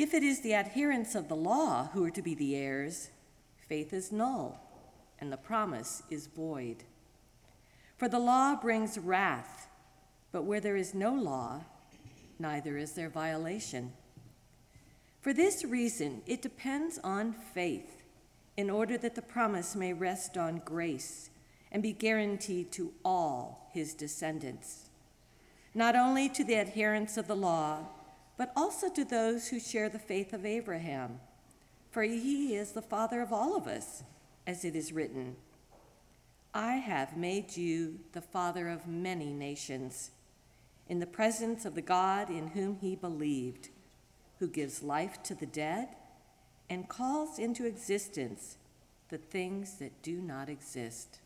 If 0.00 0.14
it 0.14 0.22
is 0.22 0.40
the 0.40 0.54
adherents 0.54 1.14
of 1.14 1.28
the 1.28 1.36
law 1.36 1.90
who 1.92 2.02
are 2.06 2.10
to 2.12 2.22
be 2.22 2.34
the 2.34 2.56
heirs, 2.56 3.10
faith 3.68 3.92
is 3.92 4.10
null 4.10 4.58
and 5.20 5.30
the 5.30 5.36
promise 5.36 6.02
is 6.08 6.26
void. 6.26 6.84
For 7.98 8.08
the 8.08 8.18
law 8.18 8.56
brings 8.56 8.96
wrath, 8.96 9.68
but 10.32 10.44
where 10.44 10.58
there 10.58 10.78
is 10.78 10.94
no 10.94 11.12
law, 11.12 11.64
neither 12.38 12.78
is 12.78 12.92
there 12.92 13.10
violation. 13.10 13.92
For 15.20 15.34
this 15.34 15.66
reason, 15.66 16.22
it 16.26 16.40
depends 16.40 16.98
on 17.04 17.34
faith 17.34 18.02
in 18.56 18.70
order 18.70 18.96
that 18.96 19.16
the 19.16 19.20
promise 19.20 19.76
may 19.76 19.92
rest 19.92 20.38
on 20.38 20.62
grace 20.64 21.28
and 21.70 21.82
be 21.82 21.92
guaranteed 21.92 22.72
to 22.72 22.94
all 23.04 23.68
his 23.74 23.92
descendants, 23.92 24.88
not 25.74 25.94
only 25.94 26.30
to 26.30 26.42
the 26.42 26.56
adherents 26.56 27.18
of 27.18 27.26
the 27.26 27.36
law 27.36 27.84
but 28.40 28.52
also 28.56 28.88
to 28.88 29.04
those 29.04 29.48
who 29.48 29.60
share 29.60 29.90
the 29.90 29.98
faith 29.98 30.32
of 30.32 30.46
Abraham. 30.46 31.20
For 31.90 32.04
he 32.04 32.56
is 32.56 32.72
the 32.72 32.80
father 32.80 33.20
of 33.20 33.34
all 33.34 33.54
of 33.54 33.66
us, 33.66 34.02
as 34.46 34.64
it 34.64 34.74
is 34.74 34.94
written 34.94 35.36
I 36.54 36.76
have 36.76 37.18
made 37.18 37.54
you 37.58 38.00
the 38.12 38.22
father 38.22 38.70
of 38.70 38.88
many 38.88 39.34
nations, 39.34 40.12
in 40.88 41.00
the 41.00 41.06
presence 41.06 41.66
of 41.66 41.74
the 41.74 41.82
God 41.82 42.30
in 42.30 42.46
whom 42.46 42.78
he 42.80 42.96
believed, 42.96 43.68
who 44.38 44.48
gives 44.48 44.82
life 44.82 45.22
to 45.24 45.34
the 45.34 45.44
dead 45.44 45.88
and 46.70 46.88
calls 46.88 47.38
into 47.38 47.66
existence 47.66 48.56
the 49.10 49.18
things 49.18 49.74
that 49.74 50.00
do 50.00 50.14
not 50.14 50.48
exist. 50.48 51.20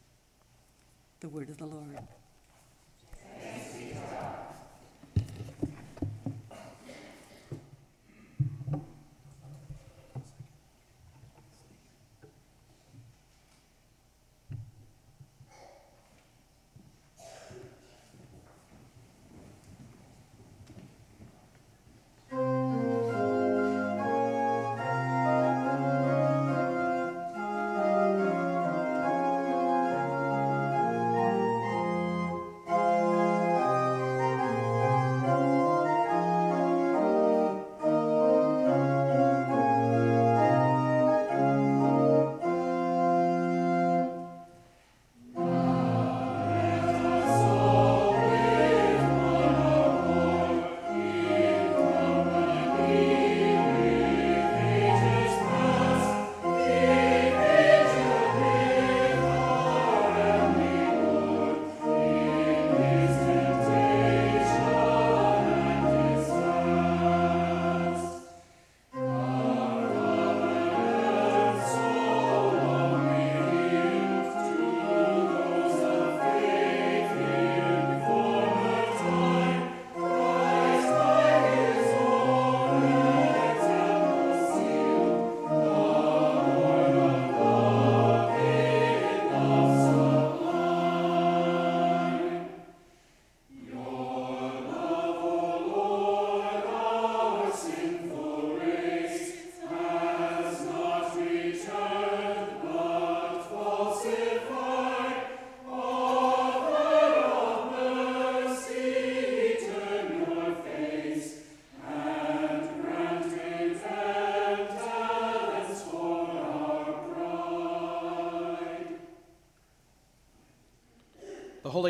The 1.21 1.29
word 1.29 1.49
of 1.49 1.59
the 1.59 1.67
Lord. 1.67 2.09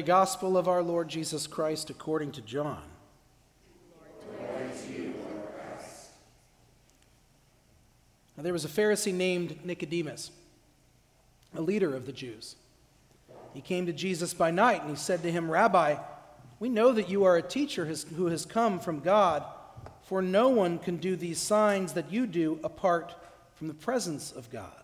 Gospel 0.05 0.59
of 0.59 0.69
our 0.69 0.83
Lord 0.83 1.09
Jesus 1.09 1.47
Christ 1.47 1.89
according 1.89 2.33
to 2.33 2.43
John. 2.43 2.83
Now, 8.37 8.43
there 8.43 8.53
was 8.53 8.65
a 8.65 8.69
Pharisee 8.69 9.15
named 9.15 9.65
Nicodemus, 9.65 10.31
a 11.55 11.61
leader 11.61 11.95
of 11.95 12.05
the 12.05 12.13
Jews. 12.13 12.57
He 13.55 13.61
came 13.61 13.87
to 13.87 13.93
Jesus 13.93 14.35
by 14.35 14.51
night 14.51 14.83
and 14.83 14.91
he 14.91 14.97
said 14.97 15.23
to 15.23 15.31
him, 15.31 15.51
Rabbi, 15.51 15.97
we 16.59 16.69
know 16.69 16.93
that 16.93 17.09
you 17.09 17.25
are 17.25 17.37
a 17.37 17.43
teacher 17.43 17.85
who 18.17 18.27
has 18.27 18.45
come 18.45 18.81
from 18.81 19.01
God, 19.01 19.45
for 20.03 20.21
no 20.21 20.49
one 20.49 20.79
can 20.79 20.97
do 20.97 21.17
these 21.17 21.39
signs 21.39 21.93
that 21.95 22.13
you 22.13 22.27
do 22.27 22.59
apart 22.65 23.15
from 23.55 23.69
the 23.69 23.75
presence 23.75 24.33
of 24.33 24.51
God. 24.51 24.84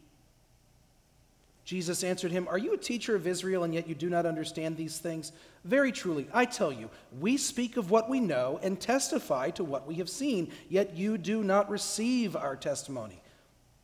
Jesus 1.63 2.03
answered 2.03 2.31
him, 2.31 2.47
Are 2.47 2.57
you 2.57 2.73
a 2.73 2.77
teacher 2.77 3.15
of 3.15 3.27
Israel 3.27 3.63
and 3.63 3.73
yet 3.73 3.87
you 3.87 3.95
do 3.95 4.09
not 4.09 4.25
understand 4.25 4.77
these 4.77 4.97
things? 4.97 5.31
Very 5.63 5.91
truly, 5.91 6.27
I 6.33 6.45
tell 6.45 6.71
you, 6.71 6.89
we 7.19 7.37
speak 7.37 7.77
of 7.77 7.91
what 7.91 8.09
we 8.09 8.19
know 8.19 8.59
and 8.63 8.79
testify 8.79 9.51
to 9.51 9.63
what 9.63 9.87
we 9.87 9.95
have 9.95 10.09
seen, 10.09 10.51
yet 10.69 10.95
you 10.95 11.17
do 11.17 11.43
not 11.43 11.69
receive 11.69 12.35
our 12.35 12.55
testimony. 12.55 13.21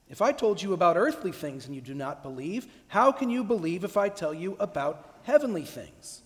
If 0.09 0.21
I 0.21 0.31
told 0.31 0.61
you 0.61 0.73
about 0.73 0.97
earthly 0.97 1.31
things 1.31 1.65
and 1.65 1.75
you 1.75 1.81
do 1.81 1.93
not 1.93 2.23
believe, 2.23 2.65
how 2.87 3.11
can 3.11 3.29
you 3.29 3.43
believe 3.43 3.83
if 3.83 3.97
I 3.97 4.09
tell 4.09 4.33
you 4.33 4.55
about 4.59 5.19
heavenly 5.23 5.63
things? 5.63 6.21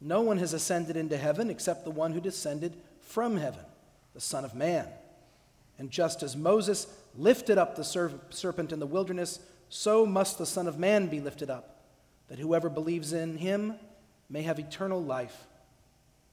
No 0.00 0.20
one 0.20 0.38
has 0.38 0.52
ascended 0.52 0.96
into 0.96 1.16
heaven 1.16 1.50
except 1.50 1.84
the 1.84 1.90
one 1.90 2.12
who 2.12 2.20
descended 2.20 2.76
from 3.00 3.36
heaven, 3.36 3.64
the 4.12 4.20
Son 4.20 4.44
of 4.44 4.54
Man. 4.54 4.86
And 5.78 5.90
just 5.90 6.22
as 6.22 6.36
Moses 6.36 6.86
lifted 7.16 7.58
up 7.58 7.76
the 7.76 7.84
serpent 8.30 8.72
in 8.72 8.80
the 8.80 8.86
wilderness, 8.86 9.38
so 9.68 10.06
must 10.06 10.38
the 10.38 10.46
Son 10.46 10.66
of 10.66 10.78
Man 10.78 11.08
be 11.08 11.20
lifted 11.20 11.50
up, 11.50 11.82
that 12.28 12.38
whoever 12.38 12.68
believes 12.68 13.12
in 13.12 13.36
him 13.36 13.74
may 14.28 14.42
have 14.42 14.58
eternal 14.58 15.02
life. 15.02 15.46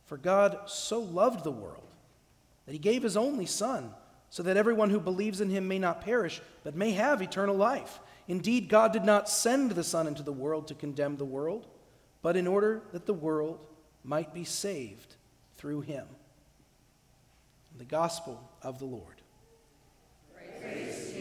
For 0.06 0.18
God 0.18 0.60
so 0.68 1.00
loved 1.00 1.44
the 1.44 1.52
world 1.52 1.82
that 2.66 2.74
he 2.74 2.80
gave 2.80 3.04
his 3.04 3.18
only 3.18 3.46
Son, 3.46 3.92
so 4.30 4.44
that 4.44 4.58
everyone 4.58 4.90
who 4.90 5.00
believes 5.00 5.40
in 5.40 5.50
him 5.50 5.68
may 5.68 5.80
not 5.80 6.02
perish, 6.02 6.42
but 6.64 6.76
may 6.76 6.92
have 6.92 7.22
eternal 7.22 7.56
life. 7.56 8.00
Indeed, 8.28 8.70
God 8.70 8.92
did 8.92 9.06
not 9.06 9.30
send 9.30 9.72
the 9.72 9.84
Son 9.84 10.08
into 10.08 10.24
the 10.24 10.34
world 10.34 10.68
to 10.68 10.74
condemn 10.74 11.18
the 11.18 11.26
world, 11.26 11.68
but 12.22 12.36
in 12.36 12.48
order 12.48 12.82
that 12.92 13.06
the 13.06 13.14
world 13.14 13.60
might 14.04 14.34
be 14.34 14.44
saved 14.44 15.16
through 15.58 15.82
him. 15.82 16.06
The 17.78 17.86
Gospel 17.86 18.42
of 18.62 18.80
the 18.80 18.86
Lord. 18.86 19.22
Praise 20.34 21.15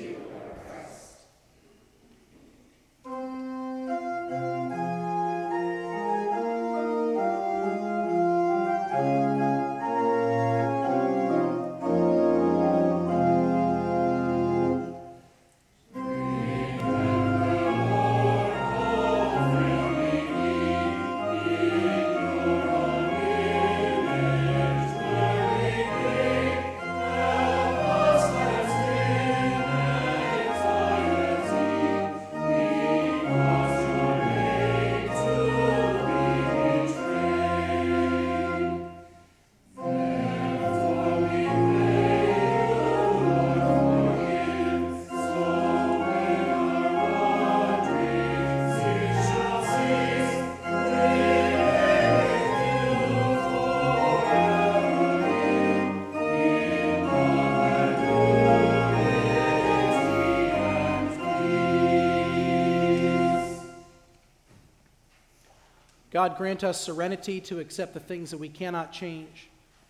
God 66.15 66.37
grant 66.37 66.63
us 66.63 66.81
serenity 66.81 67.41
to 67.41 67.59
accept 67.59 67.93
the 67.93 67.99
things 67.99 68.31
that 68.31 68.39
we 68.39 68.49
cannot 68.49 68.93
change, 68.93 69.49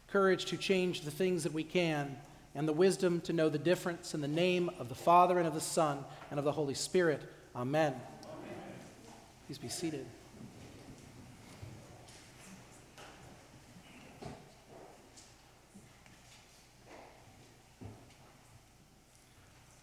courage 0.08 0.46
to 0.46 0.56
change 0.56 1.02
the 1.02 1.10
things 1.10 1.42
that 1.42 1.52
we 1.52 1.62
can, 1.62 2.16
and 2.54 2.66
the 2.66 2.72
wisdom 2.72 3.20
to 3.20 3.34
know 3.34 3.50
the 3.50 3.58
difference 3.58 4.14
in 4.14 4.22
the 4.22 4.26
name 4.26 4.70
of 4.78 4.88
the 4.88 4.94
Father 4.94 5.36
and 5.36 5.46
of 5.46 5.52
the 5.52 5.60
Son 5.60 6.02
and 6.30 6.38
of 6.38 6.46
the 6.46 6.52
Holy 6.52 6.72
Spirit. 6.72 7.20
Amen. 7.54 7.92
Amen. 7.92 8.00
Please 9.46 9.58
be 9.58 9.68
seated. 9.68 10.06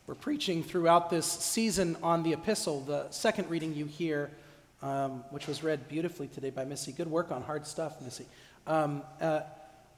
We're 0.08 0.16
preaching 0.16 0.64
throughout 0.64 1.12
this 1.12 1.28
season 1.28 1.98
on 2.02 2.24
the 2.24 2.34
epistle. 2.34 2.82
The 2.82 3.12
second 3.12 3.48
reading 3.48 3.76
you 3.76 3.86
hear 3.86 4.32
um, 4.82 5.24
which 5.30 5.48
was 5.48 5.64
read 5.64 5.88
beautifully 5.88 6.28
today 6.28 6.50
by 6.50 6.66
Missy. 6.66 6.92
Good 6.92 7.10
work 7.10 7.32
on 7.32 7.42
hard 7.42 7.66
stuff, 7.66 8.02
Missy. 8.02 8.26
Um, 8.68 9.04
uh, 9.20 9.42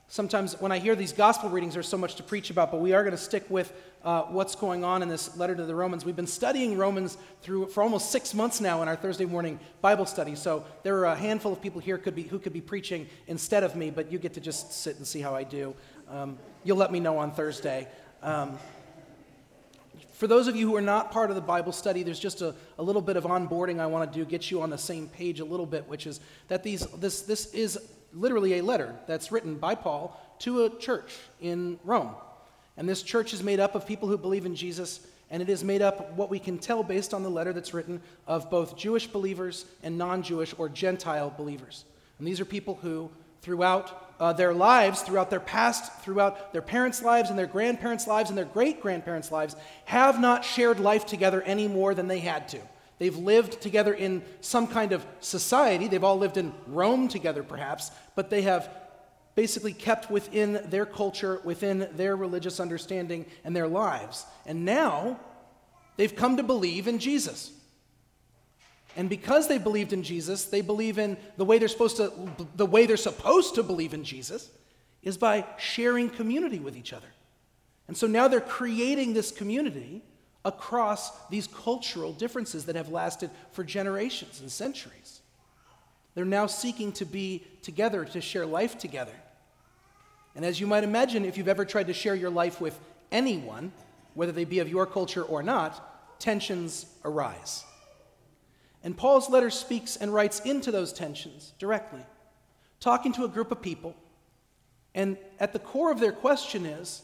sometimes 0.07 0.59
when 0.59 0.71
I 0.71 0.79
hear 0.79 0.95
these 0.95 1.13
gospel 1.13 1.49
readings, 1.49 1.73
there's 1.73 1.87
so 1.87 1.97
much 1.97 2.15
to 2.15 2.23
preach 2.23 2.49
about, 2.49 2.71
but 2.71 2.81
we 2.81 2.93
are 2.93 3.03
going 3.03 3.15
to 3.15 3.21
stick 3.21 3.45
with 3.49 3.73
uh, 4.03 4.23
what's 4.23 4.55
going 4.55 4.83
on 4.83 5.01
in 5.01 5.09
this 5.09 5.35
letter 5.37 5.55
to 5.55 5.65
the 5.65 5.73
Romans. 5.73 6.05
We've 6.05 6.15
been 6.15 6.27
studying 6.27 6.77
Romans 6.77 7.17
through 7.41 7.67
for 7.67 7.81
almost 7.81 8.11
six 8.11 8.33
months 8.33 8.59
now 8.59 8.81
in 8.81 8.87
our 8.87 8.95
Thursday 8.95 9.25
morning 9.25 9.59
Bible 9.81 10.05
study. 10.05 10.35
So 10.35 10.65
there 10.83 10.97
are 10.97 11.05
a 11.05 11.15
handful 11.15 11.53
of 11.53 11.61
people 11.61 11.79
here 11.79 11.97
could 11.97 12.15
be, 12.15 12.23
who 12.23 12.39
could 12.39 12.53
be 12.53 12.61
preaching 12.61 13.07
instead 13.27 13.63
of 13.63 13.75
me, 13.75 13.89
but 13.89 14.11
you 14.11 14.19
get 14.19 14.33
to 14.33 14.41
just 14.41 14.73
sit 14.73 14.97
and 14.97 15.07
see 15.07 15.21
how 15.21 15.33
I 15.33 15.43
do. 15.43 15.73
Um, 16.09 16.37
you'll 16.63 16.77
let 16.77 16.91
me 16.91 16.99
know 16.99 17.17
on 17.17 17.31
Thursday. 17.31 17.87
Um, 18.21 18.57
for 20.23 20.27
those 20.27 20.47
of 20.47 20.55
you 20.55 20.69
who 20.69 20.77
are 20.77 20.81
not 20.81 21.11
part 21.11 21.31
of 21.31 21.35
the 21.35 21.41
Bible 21.41 21.73
study, 21.73 22.01
there's 22.01 22.17
just 22.17 22.41
a, 22.41 22.55
a 22.79 22.81
little 22.81 23.01
bit 23.01 23.17
of 23.17 23.25
onboarding 23.25 23.81
I 23.81 23.87
want 23.87 24.09
to 24.09 24.19
do, 24.19 24.23
get 24.23 24.49
you 24.49 24.61
on 24.61 24.69
the 24.69 24.77
same 24.77 25.09
page 25.09 25.41
a 25.41 25.43
little 25.43 25.65
bit, 25.65 25.85
which 25.89 26.07
is 26.07 26.21
that 26.47 26.63
these, 26.63 26.85
this, 26.95 27.23
this 27.23 27.53
is 27.53 27.77
literally 28.13 28.59
a 28.59 28.63
letter 28.63 28.95
that's 29.05 29.33
written 29.33 29.55
by 29.55 29.75
Paul 29.75 30.17
to 30.39 30.63
a 30.63 30.69
church 30.77 31.13
in 31.41 31.77
Rome. 31.83 32.15
And 32.77 32.87
this 32.87 33.03
church 33.03 33.33
is 33.33 33.43
made 33.43 33.59
up 33.59 33.75
of 33.75 33.85
people 33.85 34.07
who 34.07 34.17
believe 34.17 34.45
in 34.45 34.55
Jesus, 34.55 35.05
and 35.29 35.41
it 35.41 35.49
is 35.49 35.61
made 35.61 35.81
up, 35.81 36.13
what 36.13 36.29
we 36.29 36.39
can 36.39 36.57
tell 36.57 36.83
based 36.83 37.13
on 37.13 37.21
the 37.21 37.29
letter 37.29 37.51
that's 37.51 37.73
written, 37.73 38.01
of 38.25 38.49
both 38.49 38.77
Jewish 38.77 39.07
believers 39.07 39.65
and 39.83 39.97
non 39.97 40.23
Jewish 40.23 40.55
or 40.57 40.69
Gentile 40.69 41.33
believers. 41.35 41.83
And 42.17 42.25
these 42.25 42.39
are 42.39 42.45
people 42.45 42.79
who, 42.81 43.11
throughout 43.41 44.12
uh, 44.23 44.31
their 44.31 44.53
lives, 44.53 45.01
throughout 45.01 45.29
their 45.29 45.39
past, 45.39 45.91
throughout 46.01 46.53
their 46.53 46.61
parents' 46.61 47.01
lives 47.01 47.29
and 47.29 47.37
their 47.37 47.47
grandparents' 47.47 48.07
lives 48.07 48.29
and 48.29 48.37
their 48.37 48.45
great 48.45 48.81
grandparents' 48.81 49.31
lives, 49.31 49.55
have 49.85 50.21
not 50.21 50.45
shared 50.45 50.79
life 50.79 51.05
together 51.05 51.41
any 51.41 51.67
more 51.67 51.93
than 51.93 52.07
they 52.07 52.19
had 52.19 52.47
to. 52.49 52.59
They've 52.99 53.17
lived 53.17 53.59
together 53.61 53.93
in 53.93 54.23
some 54.39 54.67
kind 54.67 54.93
of 54.93 55.05
society. 55.19 55.87
They've 55.87 56.03
all 56.03 56.17
lived 56.17 56.37
in 56.37 56.53
Rome 56.67 57.07
together, 57.07 57.43
perhaps, 57.43 57.91
but 58.15 58.29
they 58.29 58.43
have 58.43 58.69
basically 59.35 59.73
kept 59.73 60.09
within 60.09 60.61
their 60.69 60.85
culture, 60.85 61.41
within 61.43 61.89
their 61.95 62.15
religious 62.15 62.59
understanding 62.59 63.25
and 63.43 63.55
their 63.55 63.67
lives. 63.67 64.25
And 64.45 64.63
now, 64.63 65.19
They've 65.95 66.15
come 66.15 66.37
to 66.37 66.43
believe 66.43 66.87
in 66.87 66.99
Jesus. 66.99 67.51
And 68.95 69.09
because 69.09 69.47
they 69.47 69.57
believed 69.57 69.93
in 69.93 70.03
Jesus, 70.03 70.45
they 70.45 70.61
believe 70.61 70.99
in 70.99 71.17
the 71.37 71.45
way 71.45 71.57
they're 71.57 71.67
supposed 71.67 71.97
to 71.97 72.13
the 72.55 72.65
way 72.65 72.85
they're 72.85 72.97
supposed 72.97 73.55
to 73.55 73.63
believe 73.63 73.93
in 73.93 74.03
Jesus 74.03 74.49
is 75.01 75.17
by 75.17 75.45
sharing 75.57 76.09
community 76.09 76.59
with 76.59 76.77
each 76.77 76.93
other. 76.93 77.07
And 77.87 77.97
so 77.97 78.07
now 78.07 78.27
they're 78.27 78.39
creating 78.39 79.13
this 79.13 79.31
community 79.31 80.03
across 80.45 81.11
these 81.27 81.47
cultural 81.47 82.13
differences 82.13 82.65
that 82.65 82.75
have 82.75 82.89
lasted 82.89 83.29
for 83.51 83.63
generations 83.63 84.41
and 84.41 84.51
centuries. 84.51 85.21
They're 86.15 86.25
now 86.25 86.45
seeking 86.45 86.91
to 86.93 87.05
be 87.05 87.43
together, 87.61 88.05
to 88.05 88.21
share 88.21 88.45
life 88.45 88.77
together. 88.77 89.15
And 90.35 90.45
as 90.45 90.59
you 90.59 90.67
might 90.67 90.83
imagine, 90.83 91.25
if 91.25 91.37
you've 91.37 91.47
ever 91.47 91.65
tried 91.65 91.87
to 91.87 91.93
share 91.93 92.15
your 92.15 92.29
life 92.29 92.61
with 92.61 92.79
anyone, 93.11 93.71
whether 94.13 94.31
they 94.31 94.45
be 94.45 94.59
of 94.59 94.69
your 94.69 94.85
culture 94.85 95.23
or 95.23 95.43
not, 95.43 96.19
tensions 96.19 96.85
arise. 97.03 97.63
And 98.83 98.97
Paul's 98.97 99.29
letter 99.29 99.49
speaks 99.49 99.95
and 99.95 100.13
writes 100.13 100.41
into 100.41 100.71
those 100.71 100.91
tensions 100.91 101.53
directly, 101.57 102.01
talking 102.79 103.13
to 103.13 103.23
a 103.23 103.29
group 103.29 103.51
of 103.51 103.61
people. 103.61 103.95
And 104.93 105.17
at 105.39 105.53
the 105.53 105.59
core 105.59 105.91
of 105.91 105.99
their 105.99 106.11
question 106.11 106.65
is 106.65 107.01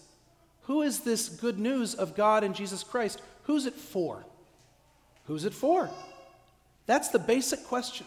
who 0.64 0.82
is 0.84 1.00
this 1.00 1.30
good 1.30 1.58
news 1.58 1.96
of 1.96 2.16
God 2.16 2.44
and 2.44 2.54
Jesus 2.54 2.84
Christ? 2.84 3.22
Who's 3.44 3.66
it 3.66 3.74
for? 3.74 4.24
Who's 5.26 5.46
it 5.46 5.54
for? 5.54 5.90
That's 6.86 7.10
the 7.10 7.20
basic 7.20 7.64
question. 7.66 8.06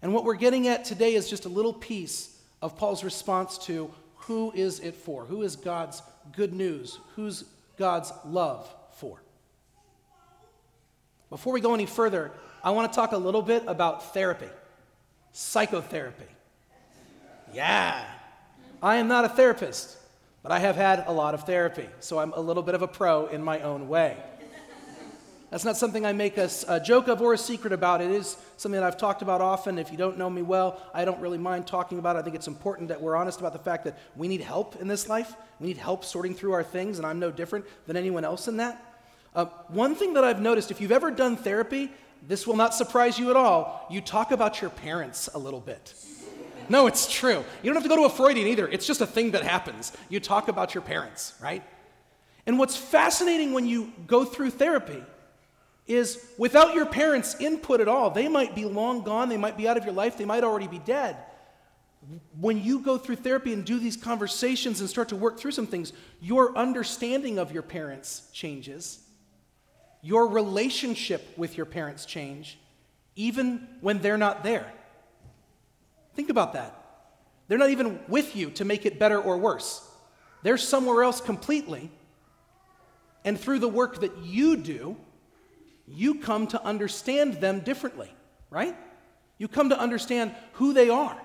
And 0.00 0.14
what 0.14 0.24
we're 0.24 0.34
getting 0.34 0.68
at 0.68 0.84
today 0.84 1.14
is 1.14 1.28
just 1.28 1.44
a 1.44 1.48
little 1.48 1.72
piece 1.72 2.36
of 2.62 2.76
Paul's 2.76 3.04
response 3.04 3.58
to 3.66 3.90
who 4.16 4.52
is 4.54 4.80
it 4.80 4.94
for? 4.94 5.24
Who 5.24 5.42
is 5.42 5.56
God's 5.56 6.02
good 6.36 6.52
news? 6.52 6.98
Who's 7.16 7.44
God's 7.76 8.12
love 8.24 8.68
for? 8.92 9.20
Before 11.30 11.52
we 11.52 11.60
go 11.60 11.74
any 11.74 11.86
further, 11.86 12.32
I 12.64 12.70
want 12.70 12.90
to 12.90 12.96
talk 12.96 13.12
a 13.12 13.18
little 13.18 13.42
bit 13.42 13.64
about 13.66 14.14
therapy, 14.14 14.48
psychotherapy. 15.32 16.24
Yeah. 17.52 18.04
I 18.82 18.96
am 18.96 19.08
not 19.08 19.24
a 19.24 19.28
therapist, 19.28 19.96
but 20.42 20.52
I 20.52 20.58
have 20.58 20.76
had 20.76 21.04
a 21.06 21.12
lot 21.12 21.34
of 21.34 21.44
therapy, 21.44 21.88
so 22.00 22.18
I'm 22.18 22.32
a 22.32 22.40
little 22.40 22.62
bit 22.62 22.74
of 22.74 22.82
a 22.82 22.88
pro 22.88 23.26
in 23.26 23.42
my 23.42 23.60
own 23.60 23.88
way. 23.88 24.16
That's 25.50 25.64
not 25.64 25.78
something 25.78 26.04
I 26.04 26.12
make 26.12 26.36
a, 26.36 26.50
a, 26.68 26.78
joke 26.78 27.08
of 27.08 27.22
or 27.22 27.32
a 27.32 27.38
secret 27.38 27.72
about. 27.72 28.02
It 28.02 28.10
is 28.10 28.36
something 28.58 28.78
that 28.78 28.86
I've 28.86 28.98
talked 28.98 29.22
about 29.22 29.40
often. 29.40 29.78
If 29.78 29.90
you 29.90 29.96
don't 29.96 30.18
know 30.18 30.28
me 30.28 30.42
well, 30.42 30.78
I 30.92 31.06
don't 31.06 31.18
really 31.20 31.38
mind 31.38 31.66
talking 31.66 31.98
about 31.98 32.16
it. 32.16 32.18
I 32.18 32.22
think 32.22 32.36
it's 32.36 32.48
important 32.48 32.88
that 32.88 33.00
we're 33.00 33.16
honest 33.16 33.40
about 33.40 33.54
the 33.54 33.58
fact 33.58 33.84
that 33.84 33.98
we 34.14 34.28
need 34.28 34.42
help 34.42 34.78
in 34.78 34.88
this 34.88 35.08
life. 35.08 35.34
We 35.58 35.68
need 35.68 35.78
help 35.78 36.04
sorting 36.04 36.34
through 36.34 36.52
our 36.52 36.62
things, 36.62 36.98
and 36.98 37.06
I'm 37.06 37.18
no 37.18 37.30
different 37.30 37.64
than 37.86 37.96
anyone 37.96 38.26
else 38.26 38.46
in 38.46 38.58
that. 38.58 38.87
Uh, 39.34 39.46
one 39.68 39.94
thing 39.94 40.14
that 40.14 40.24
I've 40.24 40.40
noticed, 40.40 40.70
if 40.70 40.80
you've 40.80 40.92
ever 40.92 41.10
done 41.10 41.36
therapy, 41.36 41.90
this 42.26 42.46
will 42.46 42.56
not 42.56 42.74
surprise 42.74 43.18
you 43.18 43.30
at 43.30 43.36
all. 43.36 43.86
You 43.90 44.00
talk 44.00 44.32
about 44.32 44.60
your 44.60 44.70
parents 44.70 45.28
a 45.34 45.38
little 45.38 45.60
bit. 45.60 45.94
No, 46.68 46.86
it's 46.86 47.10
true. 47.10 47.44
You 47.62 47.70
don't 47.70 47.74
have 47.74 47.82
to 47.84 47.88
go 47.88 47.96
to 47.96 48.04
a 48.04 48.10
Freudian 48.10 48.46
either. 48.46 48.68
It's 48.68 48.86
just 48.86 49.00
a 49.00 49.06
thing 49.06 49.30
that 49.30 49.42
happens. 49.42 49.92
You 50.08 50.20
talk 50.20 50.48
about 50.48 50.74
your 50.74 50.82
parents, 50.82 51.34
right? 51.40 51.62
And 52.46 52.58
what's 52.58 52.76
fascinating 52.76 53.52
when 53.52 53.66
you 53.66 53.92
go 54.06 54.24
through 54.24 54.50
therapy 54.50 55.02
is 55.86 56.22
without 56.36 56.74
your 56.74 56.84
parents' 56.84 57.36
input 57.40 57.80
at 57.80 57.88
all, 57.88 58.10
they 58.10 58.28
might 58.28 58.54
be 58.54 58.66
long 58.66 59.02
gone, 59.02 59.28
they 59.30 59.38
might 59.38 59.56
be 59.56 59.66
out 59.66 59.78
of 59.78 59.84
your 59.84 59.94
life, 59.94 60.18
they 60.18 60.26
might 60.26 60.44
already 60.44 60.66
be 60.68 60.78
dead. 60.78 61.16
When 62.38 62.62
you 62.62 62.80
go 62.80 62.98
through 62.98 63.16
therapy 63.16 63.52
and 63.52 63.64
do 63.64 63.78
these 63.78 63.96
conversations 63.96 64.80
and 64.80 64.88
start 64.88 65.08
to 65.08 65.16
work 65.16 65.38
through 65.38 65.52
some 65.52 65.66
things, 65.66 65.92
your 66.20 66.56
understanding 66.56 67.38
of 67.38 67.52
your 67.52 67.62
parents 67.62 68.28
changes. 68.32 69.00
Your 70.02 70.28
relationship 70.28 71.36
with 71.36 71.56
your 71.56 71.66
parents 71.66 72.06
change 72.06 72.58
even 73.16 73.66
when 73.80 73.98
they're 73.98 74.16
not 74.16 74.44
there. 74.44 74.72
Think 76.14 76.30
about 76.30 76.52
that. 76.52 76.74
They're 77.48 77.58
not 77.58 77.70
even 77.70 77.98
with 78.08 78.36
you 78.36 78.50
to 78.52 78.64
make 78.64 78.86
it 78.86 78.98
better 78.98 79.20
or 79.20 79.38
worse. 79.38 79.84
They're 80.42 80.56
somewhere 80.56 81.02
else 81.02 81.20
completely. 81.20 81.90
And 83.24 83.38
through 83.38 83.58
the 83.58 83.68
work 83.68 84.00
that 84.00 84.16
you 84.18 84.56
do, 84.56 84.96
you 85.86 86.16
come 86.16 86.46
to 86.48 86.62
understand 86.62 87.34
them 87.34 87.60
differently, 87.60 88.12
right? 88.50 88.76
You 89.38 89.48
come 89.48 89.70
to 89.70 89.78
understand 89.78 90.34
who 90.52 90.72
they 90.72 90.90
are. 90.90 91.20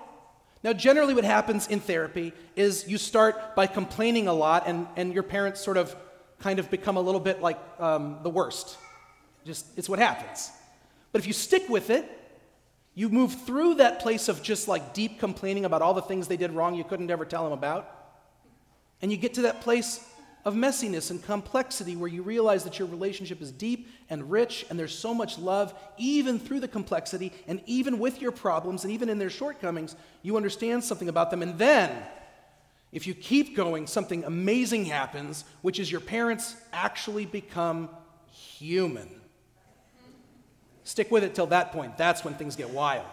Now, 0.64 0.72
generally, 0.72 1.14
what 1.14 1.24
happens 1.24 1.68
in 1.68 1.78
therapy 1.78 2.32
is 2.56 2.88
you 2.88 2.96
start 2.96 3.54
by 3.54 3.66
complaining 3.66 4.28
a 4.28 4.32
lot, 4.32 4.64
and, 4.66 4.88
and 4.96 5.12
your 5.12 5.22
parents 5.22 5.60
sort 5.60 5.76
of 5.76 5.94
kind 6.40 6.58
of 6.58 6.70
become 6.70 6.96
a 6.96 7.00
little 7.00 7.20
bit 7.20 7.40
like 7.40 7.58
um, 7.78 8.18
the 8.22 8.30
worst. 8.30 8.76
Just, 9.44 9.66
it's 9.76 9.88
what 9.88 9.98
happens. 9.98 10.50
But 11.12 11.20
if 11.20 11.26
you 11.26 11.32
stick 11.32 11.68
with 11.68 11.90
it, 11.90 12.10
you 12.94 13.08
move 13.08 13.34
through 13.44 13.74
that 13.76 14.00
place 14.00 14.28
of 14.28 14.42
just 14.42 14.68
like 14.68 14.94
deep 14.94 15.18
complaining 15.18 15.64
about 15.64 15.82
all 15.82 15.94
the 15.94 16.02
things 16.02 16.28
they 16.28 16.36
did 16.36 16.52
wrong 16.52 16.74
you 16.74 16.84
couldn't 16.84 17.10
ever 17.10 17.24
tell 17.24 17.44
them 17.44 17.52
about, 17.52 17.90
and 19.02 19.10
you 19.10 19.18
get 19.18 19.34
to 19.34 19.42
that 19.42 19.60
place 19.60 20.04
of 20.44 20.54
messiness 20.54 21.10
and 21.10 21.22
complexity 21.24 21.96
where 21.96 22.08
you 22.08 22.22
realize 22.22 22.64
that 22.64 22.78
your 22.78 22.86
relationship 22.88 23.40
is 23.40 23.50
deep 23.50 23.88
and 24.10 24.30
rich 24.30 24.66
and 24.68 24.78
there's 24.78 24.96
so 24.96 25.14
much 25.14 25.38
love, 25.38 25.74
even 25.96 26.38
through 26.38 26.60
the 26.60 26.68
complexity 26.68 27.32
and 27.48 27.62
even 27.66 27.98
with 27.98 28.20
your 28.20 28.30
problems 28.30 28.84
and 28.84 28.92
even 28.92 29.08
in 29.08 29.18
their 29.18 29.30
shortcomings, 29.30 29.96
you 30.22 30.36
understand 30.36 30.84
something 30.84 31.08
about 31.08 31.30
them. 31.30 31.42
And 31.42 31.58
then, 31.58 31.90
if 32.94 33.08
you 33.08 33.12
keep 33.12 33.56
going, 33.56 33.88
something 33.88 34.22
amazing 34.22 34.84
happens, 34.84 35.44
which 35.62 35.80
is 35.80 35.90
your 35.90 36.00
parents 36.00 36.56
actually 36.72 37.26
become 37.26 37.88
human. 38.30 39.08
Stick 40.84 41.10
with 41.10 41.24
it 41.24 41.34
till 41.34 41.46
that 41.46 41.72
point. 41.72 41.98
That's 41.98 42.24
when 42.24 42.34
things 42.34 42.54
get 42.54 42.70
wild. 42.70 43.04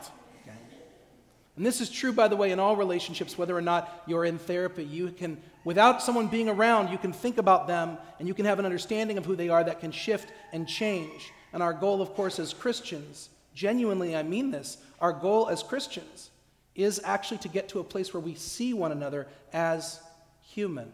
And 1.58 1.66
this 1.66 1.82
is 1.82 1.90
true, 1.90 2.14
by 2.14 2.28
the 2.28 2.36
way, 2.36 2.52
in 2.52 2.60
all 2.60 2.76
relationships, 2.76 3.38
whether 3.38 3.58
or 3.58 3.62
not 3.62 4.04
you're 4.06 4.24
in 4.24 4.38
therapy. 4.38 4.84
You 4.84 5.12
can, 5.12 5.42
without 5.64 6.02
someone 6.02 6.28
being 6.28 6.48
around, 6.48 6.92
you 6.92 6.98
can 7.00 7.12
think 7.12 7.40
about 7.40 7.68
them 7.68 7.98
and 8.20 8.28
you 8.28 8.34
can 8.36 8.46
have 8.46 8.60
an 8.60 8.66
understanding 8.66 9.18
of 9.18 9.26
who 9.26 9.36
they 9.36 9.50
are 9.50 9.64
that 9.64 9.80
can 9.80 9.92
shift 9.92 10.32
and 10.54 10.68
change. 10.68 11.32
And 11.54 11.62
our 11.64 11.74
goal, 11.74 12.02
of 12.02 12.14
course, 12.14 12.40
as 12.40 12.54
Christians, 12.54 13.30
genuinely, 13.56 14.16
I 14.16 14.24
mean 14.24 14.52
this, 14.52 14.78
our 15.00 15.12
goal 15.12 15.50
as 15.50 15.64
Christians 15.64 16.31
is 16.76 17.02
actually 17.04 17.40
to 17.40 17.48
get 17.48 17.70
to 17.70 17.80
a 17.80 17.84
place 17.84 18.14
where 18.14 18.22
we 18.22 18.36
see 18.36 18.74
one 18.74 18.92
another 18.92 19.28
as 19.52 20.00
human, 20.42 20.92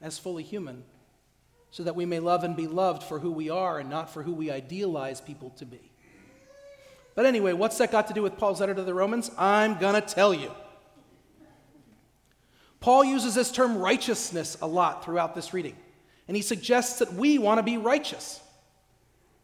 as 0.00 0.18
fully 0.18 0.42
human, 0.42 0.84
so 1.70 1.82
that 1.82 1.96
we 1.96 2.04
may 2.04 2.20
love 2.20 2.44
and 2.44 2.56
be 2.56 2.66
loved 2.66 3.02
for 3.02 3.18
who 3.18 3.30
we 3.30 3.50
are 3.50 3.78
and 3.78 3.90
not 3.90 4.10
for 4.10 4.22
who 4.22 4.32
we 4.32 4.50
idealize 4.50 5.20
people 5.20 5.50
to 5.50 5.64
be. 5.64 5.90
But 7.14 7.26
anyway, 7.26 7.52
what's 7.52 7.78
that 7.78 7.92
got 7.92 8.08
to 8.08 8.14
do 8.14 8.22
with 8.22 8.36
Paul's 8.36 8.60
letter 8.60 8.74
to 8.74 8.82
the 8.82 8.94
Romans? 8.94 9.30
I'm 9.38 9.78
going 9.78 9.94
to 9.94 10.00
tell 10.00 10.34
you. 10.34 10.50
Paul 12.80 13.04
uses 13.04 13.34
this 13.34 13.50
term 13.50 13.78
righteousness 13.78 14.58
a 14.60 14.66
lot 14.66 15.04
throughout 15.04 15.34
this 15.34 15.54
reading, 15.54 15.76
and 16.28 16.36
he 16.36 16.42
suggests 16.42 16.98
that 16.98 17.14
we 17.14 17.38
want 17.38 17.58
to 17.58 17.62
be 17.62 17.78
righteous. 17.78 18.40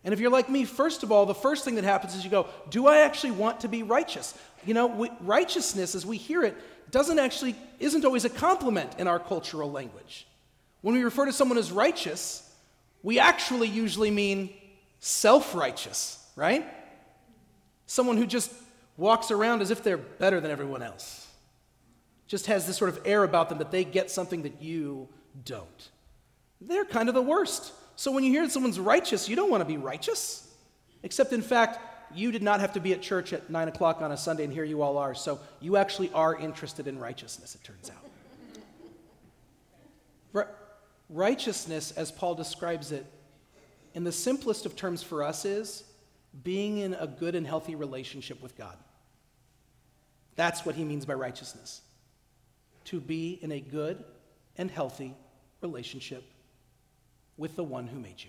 And 0.05 0.15
if 0.15 0.21
you're 0.21 0.31
like 0.31 0.49
me, 0.49 0.65
first 0.65 1.03
of 1.03 1.13
all, 1.13 1.27
the 1.27 1.35
first 1.35 1.65
thing 1.65 1.75
that 1.75 1.85
happens 1.85 2.15
is 2.15 2.25
you 2.25 2.31
go, 2.31 2.47
Do 2.71 2.87
I 2.87 3.01
actually 3.01 3.33
want 3.33 3.61
to 3.61 3.69
be 3.69 3.83
righteous? 3.83 4.37
You 4.65 4.75
know, 4.75 4.87
we, 4.87 5.11
righteousness, 5.21 5.95
as 5.95 6.07
we 6.07 6.17
hear 6.17 6.43
it, 6.43 6.57
doesn't 6.91 7.19
actually, 7.19 7.55
isn't 7.79 8.05
always 8.05 8.25
a 8.25 8.31
compliment 8.31 8.93
in 8.99 9.07
our 9.07 9.19
cultural 9.19 9.71
language. 9.71 10.27
When 10.81 10.95
we 10.95 11.05
refer 11.05 11.27
to 11.27 11.33
someone 11.33 11.59
as 11.59 11.71
righteous, 11.71 12.49
we 13.03 13.19
actually 13.19 13.69
usually 13.69 14.11
mean 14.11 14.51
self 15.01 15.55
righteous, 15.55 16.25
right? 16.37 16.67
Someone 17.87 18.17
who 18.17 18.27
just 18.27 18.53
walks 18.97 19.31
around 19.31 19.63
as 19.63 19.71
if 19.71 19.83
they're 19.83 19.97
better 19.99 20.41
than 20.41 20.51
everyone 20.51 20.83
else. 20.83 21.27
Just 22.27 22.47
has 22.47 22.67
this 22.67 22.77
sort 22.77 22.91
of 22.91 23.01
air 23.05 23.25
about 23.25 23.49
them 23.49 23.59
that 23.59 23.71
they 23.71 23.85
get 23.85 24.11
something 24.11 24.43
that 24.43 24.63
you 24.63 25.09
don't. 25.45 25.91
They're 26.61 26.85
kind 26.85 27.09
of 27.09 27.15
the 27.15 27.23
worst. 27.23 27.73
So 28.01 28.11
when 28.11 28.25
you 28.25 28.31
hear 28.31 28.43
that 28.45 28.51
someone's 28.51 28.81
righteous, 28.81 29.29
you 29.29 29.37
don't 29.37 29.51
want 29.51 29.61
to 29.61 29.67
be 29.67 29.77
righteous. 29.77 30.49
Except, 31.03 31.35
in 31.35 31.43
fact, 31.43 31.79
you 32.17 32.33
did 32.33 32.43
not 32.43 32.61
have 32.61 32.73
to 32.73 32.81
be 32.81 32.95
at 32.95 33.03
church 33.03 33.35
at 33.35 33.51
9 33.51 33.69
o'clock 33.69 34.01
on 34.01 34.11
a 34.11 34.17
Sunday, 34.17 34.45
and 34.45 34.51
here 34.51 34.65
you 34.65 34.81
all 34.81 34.97
are. 34.97 35.15
So 35.15 35.39
you 35.61 35.77
actually 35.77 36.11
are 36.15 36.35
interested 36.35 36.87
in 36.87 36.99
righteousness, 36.99 37.55
it 37.55 37.63
turns 37.63 37.91
out. 40.35 40.49
righteousness, 41.11 41.91
as 41.91 42.11
Paul 42.11 42.35
describes 42.35 42.91
it, 42.91 43.05
in 43.93 44.05
the 44.05 44.13
simplest 44.13 44.65
of 44.65 44.77
terms 44.77 45.03
for 45.03 45.23
us, 45.23 45.45
is 45.45 45.85
being 46.43 46.79
in 46.79 46.95
a 46.95 47.07
good 47.07 47.35
and 47.35 47.47
healthy 47.47 47.75
relationship 47.75 48.41
with 48.41 48.57
God. 48.57 48.79
That's 50.37 50.65
what 50.65 50.75
he 50.75 50.85
means 50.85 51.05
by 51.05 51.13
righteousness. 51.13 51.83
To 52.87 52.99
be 52.99 53.39
in 53.43 53.53
a 53.53 53.61
good 53.61 54.03
and 54.57 54.71
healthy 54.71 55.15
relationship 55.61 56.25
with 57.41 57.57
the 57.57 57.65
one 57.65 57.87
who 57.87 57.99
made 57.99 58.23
you. 58.23 58.29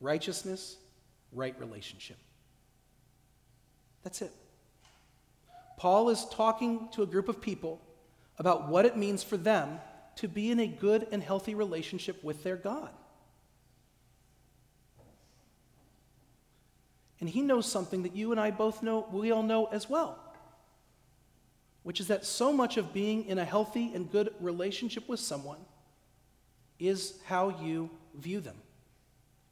Righteousness, 0.00 0.76
right 1.32 1.58
relationship. 1.58 2.16
That's 4.04 4.22
it. 4.22 4.30
Paul 5.76 6.10
is 6.10 6.24
talking 6.30 6.88
to 6.92 7.02
a 7.02 7.06
group 7.06 7.28
of 7.28 7.40
people 7.40 7.80
about 8.38 8.68
what 8.68 8.86
it 8.86 8.96
means 8.96 9.24
for 9.24 9.36
them 9.36 9.80
to 10.16 10.28
be 10.28 10.52
in 10.52 10.60
a 10.60 10.68
good 10.68 11.08
and 11.10 11.20
healthy 11.20 11.56
relationship 11.56 12.22
with 12.22 12.44
their 12.44 12.56
God. 12.56 12.90
And 17.18 17.28
he 17.28 17.42
knows 17.42 17.66
something 17.66 18.04
that 18.04 18.14
you 18.14 18.30
and 18.30 18.40
I 18.40 18.52
both 18.52 18.84
know, 18.84 19.08
we 19.10 19.32
all 19.32 19.42
know 19.42 19.64
as 19.66 19.90
well, 19.90 20.16
which 21.82 21.98
is 21.98 22.06
that 22.06 22.24
so 22.24 22.52
much 22.52 22.76
of 22.76 22.92
being 22.92 23.24
in 23.24 23.38
a 23.38 23.44
healthy 23.44 23.90
and 23.94 24.10
good 24.10 24.32
relationship 24.38 25.08
with 25.08 25.18
someone 25.18 25.58
is 26.82 27.14
how 27.26 27.48
you 27.62 27.88
view 28.18 28.40
them, 28.40 28.56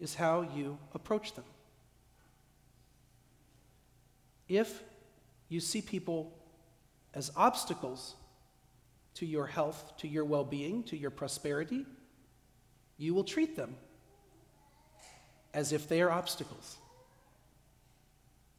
is 0.00 0.16
how 0.16 0.42
you 0.42 0.76
approach 0.94 1.32
them. 1.34 1.44
If 4.48 4.82
you 5.48 5.60
see 5.60 5.80
people 5.80 6.36
as 7.14 7.30
obstacles 7.36 8.16
to 9.14 9.26
your 9.26 9.46
health, 9.46 9.96
to 9.98 10.08
your 10.08 10.24
well 10.24 10.42
being, 10.42 10.82
to 10.84 10.96
your 10.96 11.10
prosperity, 11.10 11.86
you 12.98 13.14
will 13.14 13.24
treat 13.24 13.54
them 13.54 13.76
as 15.54 15.72
if 15.72 15.88
they 15.88 16.02
are 16.02 16.10
obstacles. 16.10 16.78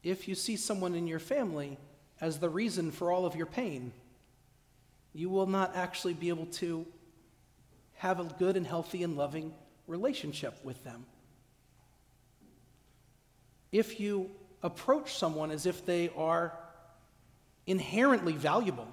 If 0.02 0.26
you 0.26 0.34
see 0.34 0.56
someone 0.56 0.94
in 0.94 1.06
your 1.06 1.18
family 1.18 1.76
as 2.22 2.38
the 2.38 2.48
reason 2.48 2.90
for 2.90 3.12
all 3.12 3.26
of 3.26 3.36
your 3.36 3.46
pain, 3.46 3.92
you 5.12 5.28
will 5.28 5.46
not 5.46 5.76
actually 5.76 6.14
be 6.14 6.30
able 6.30 6.46
to 6.46 6.86
have 8.02 8.18
a 8.18 8.24
good 8.24 8.56
and 8.56 8.66
healthy 8.66 9.04
and 9.04 9.16
loving 9.16 9.54
relationship 9.86 10.58
with 10.64 10.82
them. 10.82 11.06
If 13.70 14.00
you 14.00 14.28
approach 14.60 15.14
someone 15.14 15.52
as 15.52 15.66
if 15.66 15.86
they 15.86 16.10
are 16.16 16.52
inherently 17.64 18.32
valuable, 18.32 18.88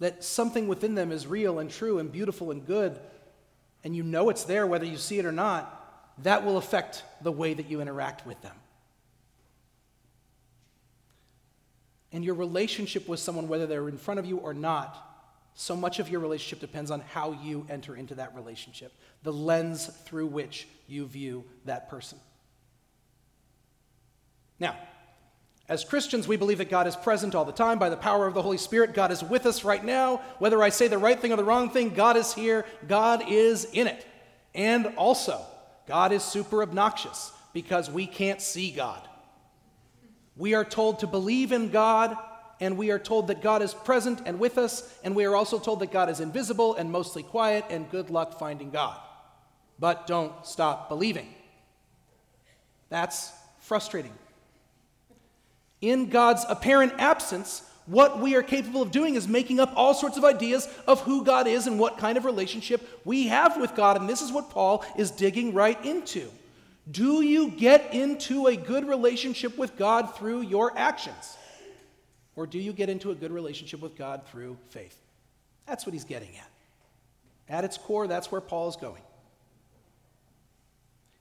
that 0.00 0.24
something 0.24 0.66
within 0.66 0.96
them 0.96 1.12
is 1.12 1.28
real 1.28 1.60
and 1.60 1.70
true 1.70 2.00
and 2.00 2.10
beautiful 2.10 2.50
and 2.50 2.66
good, 2.66 2.98
and 3.84 3.94
you 3.94 4.02
know 4.02 4.30
it's 4.30 4.42
there 4.42 4.66
whether 4.66 4.84
you 4.84 4.96
see 4.96 5.20
it 5.20 5.24
or 5.24 5.30
not, 5.30 6.12
that 6.24 6.44
will 6.44 6.56
affect 6.56 7.04
the 7.22 7.30
way 7.30 7.54
that 7.54 7.70
you 7.70 7.80
interact 7.80 8.26
with 8.26 8.42
them. 8.42 8.56
And 12.10 12.24
your 12.24 12.34
relationship 12.34 13.06
with 13.06 13.20
someone, 13.20 13.46
whether 13.46 13.68
they're 13.68 13.88
in 13.88 13.96
front 13.96 14.18
of 14.18 14.26
you 14.26 14.38
or 14.38 14.54
not, 14.54 15.07
so 15.60 15.74
much 15.74 15.98
of 15.98 16.08
your 16.08 16.20
relationship 16.20 16.60
depends 16.60 16.88
on 16.88 17.00
how 17.00 17.32
you 17.32 17.66
enter 17.68 17.96
into 17.96 18.14
that 18.14 18.32
relationship, 18.36 18.92
the 19.24 19.32
lens 19.32 19.90
through 20.04 20.28
which 20.28 20.68
you 20.86 21.04
view 21.04 21.44
that 21.64 21.90
person. 21.90 22.16
Now, 24.60 24.76
as 25.68 25.82
Christians, 25.82 26.28
we 26.28 26.36
believe 26.36 26.58
that 26.58 26.70
God 26.70 26.86
is 26.86 26.94
present 26.94 27.34
all 27.34 27.44
the 27.44 27.50
time 27.50 27.80
by 27.80 27.88
the 27.88 27.96
power 27.96 28.28
of 28.28 28.34
the 28.34 28.42
Holy 28.42 28.56
Spirit. 28.56 28.94
God 28.94 29.10
is 29.10 29.20
with 29.20 29.46
us 29.46 29.64
right 29.64 29.84
now. 29.84 30.18
Whether 30.38 30.62
I 30.62 30.68
say 30.68 30.86
the 30.86 30.96
right 30.96 31.18
thing 31.18 31.32
or 31.32 31.36
the 31.36 31.42
wrong 31.42 31.70
thing, 31.70 31.88
God 31.90 32.16
is 32.16 32.32
here. 32.32 32.64
God 32.86 33.24
is 33.28 33.64
in 33.64 33.88
it. 33.88 34.06
And 34.54 34.86
also, 34.96 35.44
God 35.88 36.12
is 36.12 36.22
super 36.22 36.62
obnoxious 36.62 37.32
because 37.52 37.90
we 37.90 38.06
can't 38.06 38.40
see 38.40 38.70
God. 38.70 39.02
We 40.36 40.54
are 40.54 40.64
told 40.64 41.00
to 41.00 41.08
believe 41.08 41.50
in 41.50 41.70
God, 41.70 42.16
and 42.60 42.76
we 42.76 42.90
are 42.90 42.98
told 42.98 43.28
that 43.28 43.42
God 43.42 43.62
is 43.62 43.74
present 43.74 44.22
and 44.26 44.38
with 44.38 44.58
us, 44.58 44.92
and 45.04 45.14
we 45.14 45.24
are 45.24 45.36
also 45.36 45.58
told 45.58 45.80
that 45.80 45.92
God 45.92 46.08
is 46.08 46.20
invisible 46.20 46.74
and 46.74 46.90
mostly 46.90 47.22
quiet, 47.22 47.64
and 47.70 47.90
good 47.90 48.10
luck 48.10 48.38
finding 48.38 48.70
God. 48.70 48.96
But 49.78 50.06
don't 50.06 50.32
stop 50.44 50.88
believing. 50.88 51.32
That's 52.88 53.32
frustrating. 53.60 54.12
In 55.80 56.08
God's 56.08 56.44
apparent 56.48 56.94
absence, 56.98 57.62
what 57.86 58.20
we 58.20 58.34
are 58.34 58.42
capable 58.42 58.82
of 58.82 58.90
doing 58.90 59.14
is 59.14 59.28
making 59.28 59.60
up 59.60 59.72
all 59.76 59.94
sorts 59.94 60.16
of 60.18 60.24
ideas 60.24 60.68
of 60.86 61.00
who 61.02 61.24
God 61.24 61.46
is 61.46 61.66
and 61.66 61.78
what 61.78 61.98
kind 61.98 62.18
of 62.18 62.24
relationship 62.24 62.86
we 63.04 63.28
have 63.28 63.56
with 63.56 63.74
God. 63.74 63.96
And 63.96 64.08
this 64.08 64.20
is 64.20 64.32
what 64.32 64.50
Paul 64.50 64.84
is 64.96 65.10
digging 65.10 65.54
right 65.54 65.82
into. 65.84 66.28
Do 66.90 67.22
you 67.22 67.50
get 67.50 67.94
into 67.94 68.46
a 68.46 68.56
good 68.56 68.88
relationship 68.88 69.56
with 69.56 69.76
God 69.76 70.16
through 70.16 70.42
your 70.42 70.76
actions? 70.76 71.36
Or 72.38 72.46
do 72.46 72.60
you 72.60 72.72
get 72.72 72.88
into 72.88 73.10
a 73.10 73.16
good 73.16 73.32
relationship 73.32 73.80
with 73.80 73.96
God 73.96 74.22
through 74.30 74.56
faith? 74.70 74.96
That's 75.66 75.84
what 75.84 75.92
he's 75.92 76.04
getting 76.04 76.28
at. 76.36 76.50
At 77.48 77.64
its 77.64 77.76
core, 77.76 78.06
that's 78.06 78.30
where 78.30 78.40
Paul 78.40 78.68
is 78.68 78.76
going. 78.76 79.02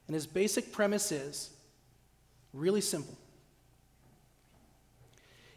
And 0.06 0.14
his 0.14 0.28
basic 0.28 0.72
premise 0.72 1.12
is 1.12 1.50
really 2.54 2.82
simple 2.82 3.18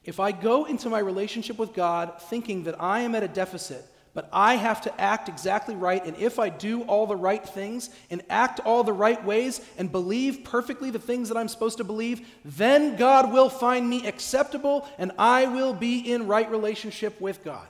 if 0.03 0.19
I 0.19 0.33
go 0.33 0.65
into 0.65 0.89
my 0.89 0.99
relationship 0.99 1.59
with 1.59 1.75
God 1.75 2.23
thinking 2.23 2.65
that 2.65 2.81
I 2.83 3.01
am 3.01 3.15
at 3.15 3.23
a 3.23 3.29
deficit, 3.29 3.85
but 4.13 4.29
I 4.33 4.57
have 4.57 4.81
to 4.83 5.01
act 5.01 5.29
exactly 5.29 5.77
right, 5.77 6.05
and 6.05 6.17
if 6.17 6.39
I 6.39 6.49
do 6.49 6.83
all 6.83 7.07
the 7.07 7.17
right 7.17 7.45
things 7.47 7.91
and 8.11 8.23
act 8.29 8.61
all 8.61 8.83
the 8.83 8.93
right 8.93 9.25
ways 9.25 9.61
and 9.79 9.91
believe 9.91 10.45
perfectly 10.45 10.91
the 10.91 10.99
things 10.99 11.29
that 11.29 11.39
I'm 11.39 11.49
supposed 11.49 11.79
to 11.79 11.85
believe, 11.85 12.27
then 12.45 12.97
God 12.97 13.33
will 13.33 13.49
find 13.49 13.89
me 13.89 14.07
acceptable 14.07 14.89
and 14.99 15.13
I 15.19 15.47
will 15.47 15.75
be 15.75 15.99
in 16.13 16.27
right 16.27 16.51
relationship 16.51 17.21
with 17.21 17.45
God. 17.45 17.69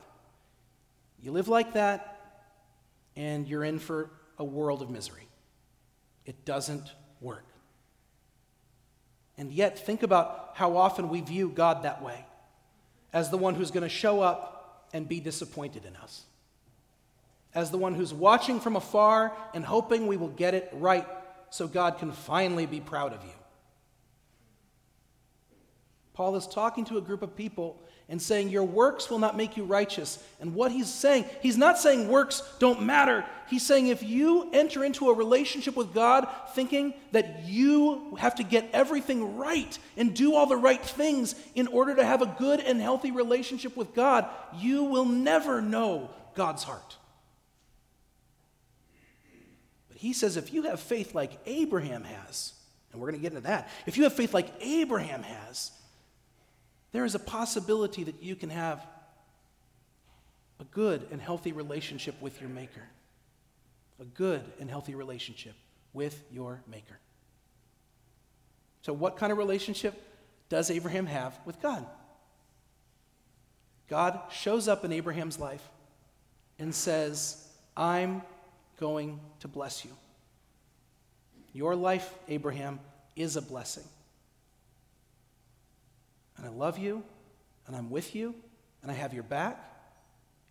You 1.22 1.32
live 1.32 1.48
like 1.48 1.74
that, 1.74 2.20
and 3.16 3.46
you're 3.46 3.64
in 3.64 3.78
for 3.78 4.10
a 4.38 4.44
world 4.44 4.80
of 4.80 4.88
misery. 4.88 5.28
It 6.24 6.44
doesn't 6.46 6.90
work. 7.20 7.44
And 9.36 9.52
yet, 9.52 9.78
think 9.78 10.02
about 10.02 10.52
how 10.54 10.76
often 10.76 11.08
we 11.08 11.20
view 11.20 11.50
God 11.50 11.82
that 11.82 12.02
way 12.02 12.24
as 13.12 13.30
the 13.30 13.36
one 13.36 13.54
who's 13.54 13.70
going 13.70 13.82
to 13.82 13.88
show 13.88 14.20
up 14.20 14.88
and 14.92 15.08
be 15.08 15.20
disappointed 15.20 15.84
in 15.84 15.96
us, 15.96 16.24
as 17.54 17.70
the 17.70 17.78
one 17.78 17.94
who's 17.94 18.14
watching 18.14 18.60
from 18.60 18.76
afar 18.76 19.32
and 19.54 19.64
hoping 19.64 20.06
we 20.06 20.16
will 20.16 20.28
get 20.28 20.54
it 20.54 20.68
right 20.72 21.06
so 21.50 21.66
God 21.66 21.98
can 21.98 22.12
finally 22.12 22.66
be 22.66 22.80
proud 22.80 23.12
of 23.12 23.24
you. 23.24 23.30
Paul 26.12 26.36
is 26.36 26.46
talking 26.46 26.84
to 26.86 26.98
a 26.98 27.00
group 27.00 27.22
of 27.22 27.34
people 27.34 27.80
and 28.10 28.20
saying, 28.20 28.50
Your 28.50 28.64
works 28.64 29.08
will 29.08 29.20
not 29.20 29.36
make 29.36 29.56
you 29.56 29.64
righteous. 29.64 30.22
And 30.40 30.54
what 30.54 30.72
he's 30.72 30.92
saying, 30.92 31.24
he's 31.40 31.56
not 31.56 31.78
saying 31.78 32.08
works 32.08 32.42
don't 32.58 32.82
matter. 32.82 33.24
He's 33.48 33.64
saying 33.64 33.86
if 33.86 34.02
you 34.02 34.50
enter 34.52 34.84
into 34.84 35.08
a 35.08 35.14
relationship 35.14 35.76
with 35.76 35.94
God 35.94 36.28
thinking 36.54 36.92
that 37.12 37.44
you 37.44 38.16
have 38.18 38.34
to 38.34 38.42
get 38.42 38.68
everything 38.72 39.38
right 39.38 39.78
and 39.96 40.14
do 40.14 40.34
all 40.34 40.46
the 40.46 40.56
right 40.56 40.84
things 40.84 41.34
in 41.54 41.68
order 41.68 41.94
to 41.94 42.04
have 42.04 42.20
a 42.20 42.34
good 42.38 42.60
and 42.60 42.80
healthy 42.80 43.12
relationship 43.12 43.76
with 43.76 43.94
God, 43.94 44.28
you 44.58 44.84
will 44.84 45.06
never 45.06 45.62
know 45.62 46.10
God's 46.34 46.64
heart. 46.64 46.96
But 49.88 49.89
he 50.00 50.14
says 50.14 50.38
if 50.38 50.54
you 50.54 50.62
have 50.62 50.80
faith 50.80 51.14
like 51.14 51.38
Abraham 51.44 52.04
has, 52.04 52.54
and 52.90 52.98
we're 52.98 53.10
going 53.10 53.20
to 53.20 53.22
get 53.22 53.36
into 53.36 53.46
that, 53.46 53.68
if 53.84 53.98
you 53.98 54.04
have 54.04 54.14
faith 54.14 54.32
like 54.32 54.50
Abraham 54.62 55.22
has, 55.22 55.72
there 56.92 57.04
is 57.04 57.14
a 57.14 57.18
possibility 57.18 58.04
that 58.04 58.22
you 58.22 58.34
can 58.34 58.48
have 58.48 58.84
a 60.58 60.64
good 60.64 61.06
and 61.10 61.20
healthy 61.20 61.52
relationship 61.52 62.14
with 62.22 62.40
your 62.40 62.48
Maker. 62.48 62.80
A 64.00 64.06
good 64.06 64.42
and 64.58 64.70
healthy 64.70 64.94
relationship 64.94 65.52
with 65.92 66.18
your 66.32 66.62
Maker. 66.66 66.98
So, 68.80 68.94
what 68.94 69.18
kind 69.18 69.32
of 69.32 69.36
relationship 69.36 70.02
does 70.48 70.70
Abraham 70.70 71.04
have 71.04 71.38
with 71.44 71.60
God? 71.60 71.84
God 73.90 74.18
shows 74.32 74.66
up 74.66 74.82
in 74.82 74.92
Abraham's 74.92 75.38
life 75.38 75.68
and 76.58 76.74
says, 76.74 77.46
I'm 77.76 78.22
going 78.80 79.20
to 79.40 79.48
bless 79.48 79.84
you. 79.84 79.92
Your 81.52 81.76
life, 81.76 82.12
Abraham, 82.28 82.80
is 83.14 83.36
a 83.36 83.42
blessing 83.42 83.84
and 86.40 86.48
I 86.48 86.52
love 86.52 86.78
you, 86.78 87.02
and 87.66 87.76
I'm 87.76 87.90
with 87.90 88.14
you, 88.14 88.34
and 88.82 88.90
I 88.90 88.94
have 88.94 89.12
your 89.12 89.22
back, 89.22 89.62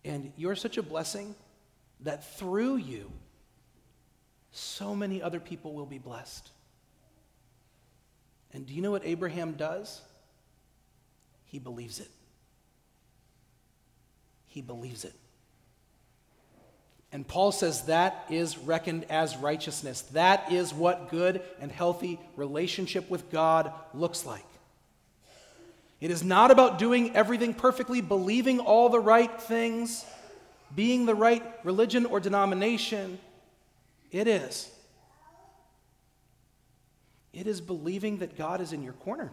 and 0.04 0.32
you're 0.36 0.54
such 0.54 0.78
a 0.78 0.84
blessing 0.84 1.34
that 2.02 2.36
through 2.36 2.76
you, 2.76 3.10
so 4.52 4.94
many 4.94 5.20
other 5.20 5.40
people 5.40 5.74
will 5.74 5.86
be 5.86 5.98
blessed. 5.98 6.48
And 8.52 8.66
do 8.66 8.72
you 8.72 8.82
know 8.82 8.92
what 8.92 9.04
Abraham 9.04 9.54
does? 9.54 10.00
He 11.46 11.58
believes 11.58 11.98
it. 11.98 12.10
He 14.46 14.62
believes 14.62 15.04
it. 15.04 15.14
And 17.12 17.26
Paul 17.26 17.50
says 17.50 17.82
that 17.82 18.26
is 18.30 18.56
reckoned 18.56 19.04
as 19.10 19.36
righteousness. 19.36 20.02
That 20.12 20.52
is 20.52 20.72
what 20.72 21.10
good 21.10 21.42
and 21.60 21.72
healthy 21.72 22.20
relationship 22.36 23.10
with 23.10 23.30
God 23.30 23.72
looks 23.92 24.24
like. 24.24 24.44
It 26.00 26.10
is 26.10 26.22
not 26.22 26.50
about 26.50 26.78
doing 26.78 27.14
everything 27.14 27.52
perfectly, 27.52 28.00
believing 28.00 28.60
all 28.60 28.88
the 28.88 29.00
right 29.00 29.40
things, 29.42 30.04
being 30.74 31.04
the 31.04 31.14
right 31.14 31.42
religion 31.64 32.06
or 32.06 32.20
denomination. 32.20 33.18
It 34.10 34.26
is. 34.26 34.70
It 37.32 37.46
is 37.46 37.60
believing 37.60 38.18
that 38.18 38.38
God 38.38 38.60
is 38.60 38.72
in 38.72 38.82
your 38.82 38.94
corner. 38.94 39.30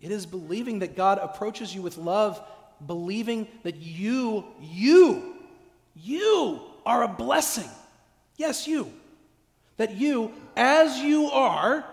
It 0.00 0.10
is 0.10 0.26
believing 0.26 0.80
that 0.80 0.96
God 0.96 1.18
approaches 1.18 1.74
you 1.74 1.82
with 1.82 1.98
love, 1.98 2.40
believing 2.86 3.46
that 3.62 3.76
you, 3.76 4.44
you, 4.60 5.33
you 5.94 6.60
are 6.84 7.02
a 7.02 7.08
blessing. 7.08 7.68
Yes, 8.36 8.66
you. 8.66 8.92
That 9.76 9.96
you, 9.96 10.32
as 10.56 10.98
you 10.98 11.26
are, 11.26 11.84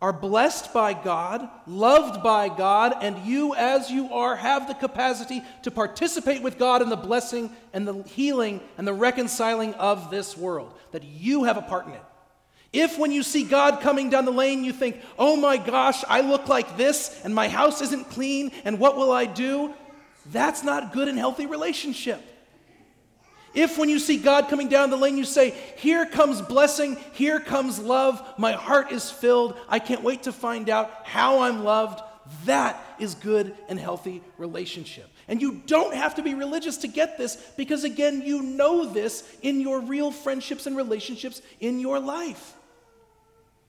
are 0.00 0.12
blessed 0.12 0.72
by 0.74 0.92
God, 0.92 1.48
loved 1.66 2.22
by 2.22 2.48
God, 2.48 2.94
and 3.00 3.18
you, 3.26 3.54
as 3.54 3.90
you 3.90 4.12
are, 4.12 4.36
have 4.36 4.68
the 4.68 4.74
capacity 4.74 5.42
to 5.62 5.70
participate 5.70 6.42
with 6.42 6.58
God 6.58 6.82
in 6.82 6.90
the 6.90 6.96
blessing 6.96 7.50
and 7.72 7.88
the 7.88 8.02
healing 8.02 8.60
and 8.76 8.86
the 8.86 8.92
reconciling 8.92 9.72
of 9.74 10.10
this 10.10 10.36
world, 10.36 10.74
that 10.92 11.04
you 11.04 11.44
have 11.44 11.56
a 11.56 11.62
part 11.62 11.86
in 11.86 11.92
it. 11.92 12.02
If 12.72 12.98
when 12.98 13.12
you 13.12 13.22
see 13.22 13.44
God 13.44 13.80
coming 13.80 14.10
down 14.10 14.24
the 14.24 14.32
lane, 14.32 14.64
you 14.64 14.72
think, 14.72 15.00
oh 15.18 15.36
my 15.36 15.56
gosh, 15.56 16.04
I 16.08 16.20
look 16.22 16.48
like 16.48 16.76
this, 16.76 17.20
and 17.24 17.34
my 17.34 17.48
house 17.48 17.80
isn't 17.80 18.10
clean, 18.10 18.50
and 18.64 18.78
what 18.78 18.96
will 18.96 19.12
I 19.12 19.26
do? 19.26 19.72
That's 20.32 20.64
not 20.64 20.92
good 20.92 21.08
and 21.08 21.16
healthy 21.16 21.46
relationship. 21.46 22.20
If 23.54 23.78
when 23.78 23.88
you 23.88 23.98
see 23.98 24.16
God 24.16 24.48
coming 24.48 24.68
down 24.68 24.90
the 24.90 24.96
lane, 24.96 25.16
you 25.16 25.24
say, 25.24 25.54
Here 25.76 26.06
comes 26.06 26.42
blessing, 26.42 26.96
here 27.12 27.38
comes 27.38 27.78
love, 27.78 28.22
my 28.36 28.52
heart 28.52 28.90
is 28.90 29.10
filled, 29.10 29.56
I 29.68 29.78
can't 29.78 30.02
wait 30.02 30.24
to 30.24 30.32
find 30.32 30.68
out 30.68 30.90
how 31.04 31.40
I'm 31.40 31.62
loved, 31.62 32.00
that 32.46 32.82
is 32.98 33.14
good 33.14 33.54
and 33.68 33.78
healthy 33.78 34.22
relationship. 34.38 35.08
And 35.28 35.40
you 35.40 35.62
don't 35.66 35.94
have 35.94 36.16
to 36.16 36.22
be 36.22 36.34
religious 36.34 36.78
to 36.78 36.88
get 36.88 37.16
this 37.16 37.36
because, 37.56 37.84
again, 37.84 38.22
you 38.22 38.42
know 38.42 38.86
this 38.86 39.26
in 39.42 39.60
your 39.60 39.80
real 39.80 40.10
friendships 40.10 40.66
and 40.66 40.76
relationships 40.76 41.40
in 41.60 41.80
your 41.80 42.00
life. 42.00 42.54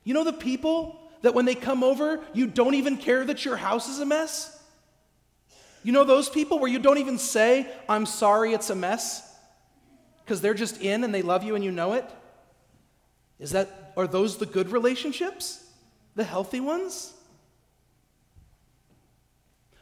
You 0.04 0.14
know 0.14 0.24
the 0.24 0.32
people 0.32 1.00
that 1.22 1.34
when 1.34 1.44
they 1.44 1.54
come 1.54 1.82
over, 1.82 2.20
you 2.32 2.46
don't 2.46 2.74
even 2.74 2.96
care 2.96 3.24
that 3.24 3.44
your 3.44 3.56
house 3.56 3.88
is 3.88 4.00
a 4.00 4.06
mess? 4.06 4.52
You 5.82 5.92
know 5.92 6.04
those 6.04 6.28
people 6.28 6.58
where 6.58 6.70
you 6.70 6.78
don't 6.78 6.98
even 6.98 7.18
say, 7.18 7.66
I'm 7.88 8.06
sorry 8.06 8.52
it's 8.52 8.70
a 8.70 8.74
mess? 8.74 9.25
Because 10.26 10.40
they're 10.40 10.54
just 10.54 10.82
in 10.82 11.04
and 11.04 11.14
they 11.14 11.22
love 11.22 11.44
you 11.44 11.54
and 11.54 11.64
you 11.64 11.70
know 11.70 11.92
it? 11.92 12.04
Is 13.38 13.52
that 13.52 13.92
are 13.96 14.08
those 14.08 14.38
the 14.38 14.46
good 14.46 14.72
relationships? 14.72 15.64
The 16.16 16.24
healthy 16.24 16.58
ones? 16.58 17.14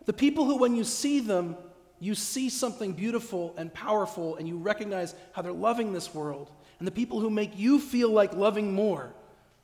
The 0.05 0.13
people 0.13 0.45
who 0.45 0.59
when 0.59 0.77
you 0.77 0.85
see 0.85 1.21
them, 1.21 1.57
you 1.99 2.15
see 2.15 2.51
something 2.51 2.93
beautiful 2.93 3.55
and 3.57 3.73
powerful 3.73 4.37
and 4.37 4.47
you 4.47 4.59
recognize 4.59 5.15
how 5.33 5.41
they're 5.41 5.51
loving 5.51 5.95
this 5.95 6.15
world. 6.15 6.51
And 6.79 6.87
the 6.87 6.93
people 6.93 7.21
who 7.21 7.31
make 7.31 7.59
you 7.59 7.79
feel 7.79 8.11
like 8.11 8.35
loving 8.35 8.75
more, 8.75 9.15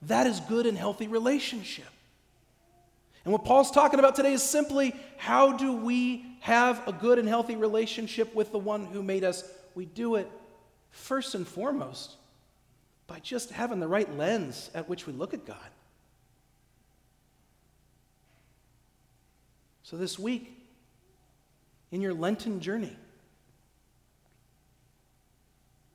that 0.02 0.26
is 0.26 0.40
good 0.40 0.64
and 0.64 0.78
healthy 0.78 1.08
relationship. 1.08 1.84
And 3.26 3.32
what 3.32 3.44
Paul's 3.44 3.70
talking 3.70 3.98
about 3.98 4.14
today 4.14 4.32
is 4.32 4.42
simply 4.42 4.94
how 5.18 5.52
do 5.52 5.74
we 5.74 6.24
have 6.40 6.88
a 6.88 6.92
good 6.92 7.18
and 7.18 7.28
healthy 7.28 7.56
relationship 7.56 8.34
with 8.34 8.50
the 8.50 8.58
one 8.58 8.86
who 8.86 9.02
made 9.02 9.24
us? 9.24 9.44
We 9.74 9.84
do 9.84 10.14
it 10.14 10.30
First 10.90 11.34
and 11.34 11.46
foremost, 11.46 12.16
by 13.06 13.18
just 13.18 13.50
having 13.50 13.80
the 13.80 13.88
right 13.88 14.16
lens 14.16 14.70
at 14.74 14.88
which 14.88 15.06
we 15.06 15.12
look 15.12 15.34
at 15.34 15.44
God. 15.44 15.56
So, 19.82 19.96
this 19.96 20.18
week, 20.18 20.56
in 21.90 22.00
your 22.00 22.14
Lenten 22.14 22.60
journey, 22.60 22.96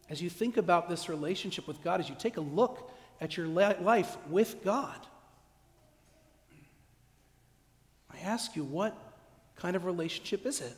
as 0.09 0.21
you 0.21 0.29
think 0.29 0.57
about 0.57 0.89
this 0.89 1.07
relationship 1.07 1.67
with 1.67 1.81
God, 1.81 1.99
as 1.99 2.09
you 2.09 2.15
take 2.19 2.37
a 2.37 2.41
look 2.41 2.91
at 3.21 3.37
your 3.37 3.47
life 3.47 4.17
with 4.29 4.63
God, 4.63 4.99
I 8.13 8.19
ask 8.19 8.55
you, 8.55 8.63
what 8.63 8.95
kind 9.55 9.75
of 9.75 9.85
relationship 9.85 10.45
is 10.45 10.61
it? 10.61 10.75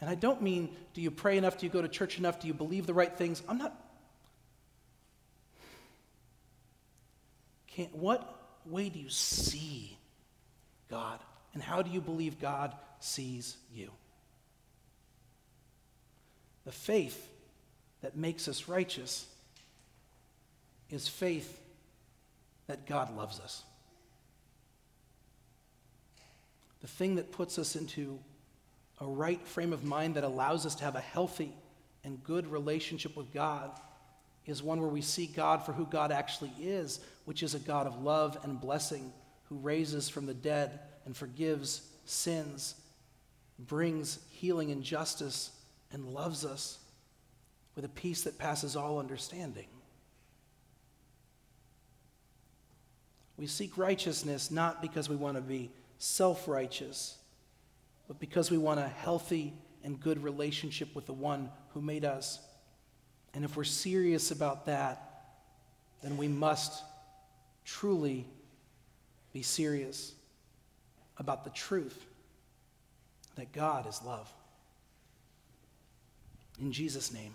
And 0.00 0.08
I 0.08 0.14
don't 0.14 0.40
mean, 0.40 0.74
do 0.94 1.00
you 1.00 1.10
pray 1.10 1.36
enough? 1.36 1.58
Do 1.58 1.66
you 1.66 1.72
go 1.72 1.82
to 1.82 1.88
church 1.88 2.18
enough? 2.18 2.40
Do 2.40 2.48
you 2.48 2.54
believe 2.54 2.86
the 2.86 2.94
right 2.94 3.14
things? 3.14 3.42
I'm 3.48 3.58
not. 3.58 3.74
Can't, 7.66 7.94
what 7.94 8.26
way 8.66 8.88
do 8.88 8.98
you 8.98 9.10
see 9.10 9.96
God? 10.90 11.20
And 11.52 11.62
how 11.62 11.82
do 11.82 11.90
you 11.90 12.00
believe 12.00 12.40
God 12.40 12.74
sees 13.00 13.56
you? 13.74 13.90
The 16.64 16.72
faith 16.72 17.28
that 18.02 18.16
makes 18.16 18.48
us 18.48 18.68
righteous 18.68 19.26
is 20.88 21.08
faith 21.08 21.60
that 22.66 22.86
God 22.86 23.16
loves 23.16 23.40
us. 23.40 23.62
The 26.80 26.88
thing 26.88 27.16
that 27.16 27.32
puts 27.32 27.58
us 27.58 27.76
into 27.76 28.18
a 29.00 29.06
right 29.06 29.40
frame 29.46 29.72
of 29.72 29.84
mind 29.84 30.14
that 30.14 30.24
allows 30.24 30.66
us 30.66 30.74
to 30.76 30.84
have 30.84 30.96
a 30.96 31.00
healthy 31.00 31.52
and 32.04 32.22
good 32.22 32.46
relationship 32.46 33.16
with 33.16 33.32
God 33.32 33.70
is 34.46 34.62
one 34.62 34.80
where 34.80 34.88
we 34.88 35.00
see 35.00 35.26
God 35.26 35.64
for 35.64 35.72
who 35.72 35.86
God 35.86 36.12
actually 36.12 36.52
is, 36.60 37.00
which 37.24 37.42
is 37.42 37.54
a 37.54 37.58
God 37.58 37.86
of 37.86 38.02
love 38.02 38.38
and 38.42 38.60
blessing, 38.60 39.12
who 39.48 39.56
raises 39.56 40.08
from 40.08 40.26
the 40.26 40.34
dead 40.34 40.80
and 41.04 41.16
forgives 41.16 41.88
sins, 42.04 42.74
brings 43.58 44.18
healing 44.30 44.70
and 44.70 44.82
justice, 44.82 45.50
and 45.92 46.06
loves 46.06 46.44
us 46.44 46.78
with 47.74 47.84
a 47.84 47.88
peace 47.88 48.22
that 48.22 48.38
passes 48.38 48.76
all 48.76 48.98
understanding. 48.98 49.66
We 53.36 53.46
seek 53.46 53.78
righteousness 53.78 54.50
not 54.50 54.82
because 54.82 55.08
we 55.08 55.16
want 55.16 55.36
to 55.36 55.42
be 55.42 55.70
self 55.98 56.46
righteous 56.46 57.16
but 58.10 58.18
because 58.18 58.50
we 58.50 58.58
want 58.58 58.80
a 58.80 58.88
healthy 58.88 59.52
and 59.84 60.00
good 60.00 60.20
relationship 60.24 60.96
with 60.96 61.06
the 61.06 61.12
one 61.12 61.48
who 61.68 61.80
made 61.80 62.04
us. 62.04 62.40
And 63.34 63.44
if 63.44 63.56
we're 63.56 63.62
serious 63.62 64.32
about 64.32 64.66
that, 64.66 65.28
then 66.02 66.16
we 66.16 66.26
must 66.26 66.82
truly 67.64 68.26
be 69.32 69.42
serious 69.42 70.12
about 71.18 71.44
the 71.44 71.50
truth 71.50 72.04
that 73.36 73.52
God 73.52 73.86
is 73.86 74.02
love. 74.04 74.28
In 76.60 76.72
Jesus' 76.72 77.12
name. 77.12 77.34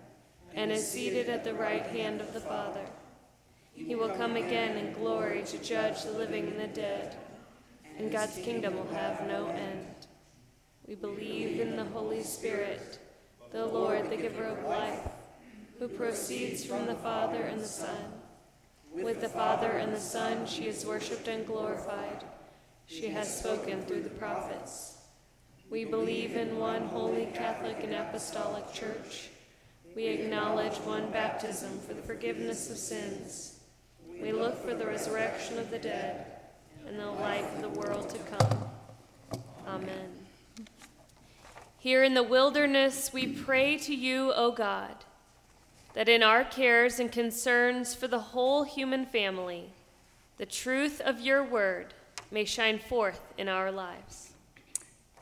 and 0.53 0.71
is 0.71 0.89
seated 0.89 1.29
at 1.29 1.43
the 1.43 1.53
right 1.53 1.85
hand 1.87 2.21
of 2.21 2.33
the 2.33 2.39
Father. 2.39 2.85
He 3.73 3.95
will 3.95 4.09
come 4.09 4.35
again 4.35 4.77
in 4.77 4.93
glory 4.93 5.43
to 5.47 5.57
judge 5.57 6.03
the 6.03 6.11
living 6.11 6.47
and 6.47 6.59
the 6.59 6.67
dead, 6.67 7.15
and 7.97 8.11
God's 8.11 8.37
kingdom 8.37 8.75
will 8.75 8.93
have 8.93 9.25
no 9.27 9.47
end. 9.47 9.87
We 10.87 10.95
believe 10.95 11.59
in 11.59 11.75
the 11.75 11.85
Holy 11.85 12.21
Spirit, 12.21 12.99
the 13.51 13.65
Lord, 13.65 14.09
the 14.09 14.17
giver 14.17 14.43
of 14.43 14.63
life, 14.65 15.07
who 15.79 15.87
proceeds 15.87 16.65
from 16.65 16.85
the 16.85 16.95
Father 16.95 17.41
and 17.41 17.61
the 17.61 17.67
Son. 17.67 18.13
With 18.91 19.21
the 19.21 19.29
Father 19.29 19.69
and 19.69 19.93
the 19.93 19.99
Son, 19.99 20.45
she 20.45 20.67
is 20.67 20.85
worshiped 20.85 21.27
and 21.27 21.47
glorified. 21.47 22.23
She 22.87 23.07
has 23.07 23.39
spoken 23.39 23.81
through 23.81 24.03
the 24.03 24.09
prophets. 24.09 24.97
We 25.69 25.85
believe 25.85 26.35
in 26.35 26.59
one 26.59 26.87
holy 26.87 27.27
Catholic 27.33 27.77
and 27.83 27.93
Apostolic 27.93 28.73
Church. 28.73 29.30
We 29.95 30.05
acknowledge 30.07 30.77
one 30.77 31.11
baptism 31.11 31.79
for 31.79 31.93
the 31.93 32.01
forgiveness 32.01 32.69
of 32.69 32.77
sins. 32.77 33.59
We 34.21 34.31
look 34.31 34.63
for 34.63 34.73
the 34.73 34.85
resurrection 34.85 35.59
of 35.59 35.69
the 35.69 35.79
dead 35.79 36.27
and 36.87 36.97
the 36.97 37.07
life 37.07 37.55
of 37.55 37.61
the 37.61 37.69
world 37.69 38.09
to 38.09 38.17
come. 38.19 38.69
Amen. 39.67 40.09
Here 41.77 42.03
in 42.03 42.13
the 42.13 42.23
wilderness, 42.23 43.11
we 43.11 43.27
pray 43.27 43.77
to 43.79 43.95
you, 43.95 44.31
O 44.33 44.51
God, 44.51 44.95
that 45.93 46.07
in 46.07 46.23
our 46.23 46.43
cares 46.43 46.99
and 46.99 47.11
concerns 47.11 47.93
for 47.93 48.07
the 48.07 48.19
whole 48.19 48.63
human 48.63 49.05
family, 49.05 49.71
the 50.37 50.45
truth 50.45 51.01
of 51.01 51.19
your 51.19 51.43
word 51.43 51.93
may 52.29 52.45
shine 52.45 52.79
forth 52.79 53.21
in 53.37 53.49
our 53.49 53.71
lives. 53.71 54.31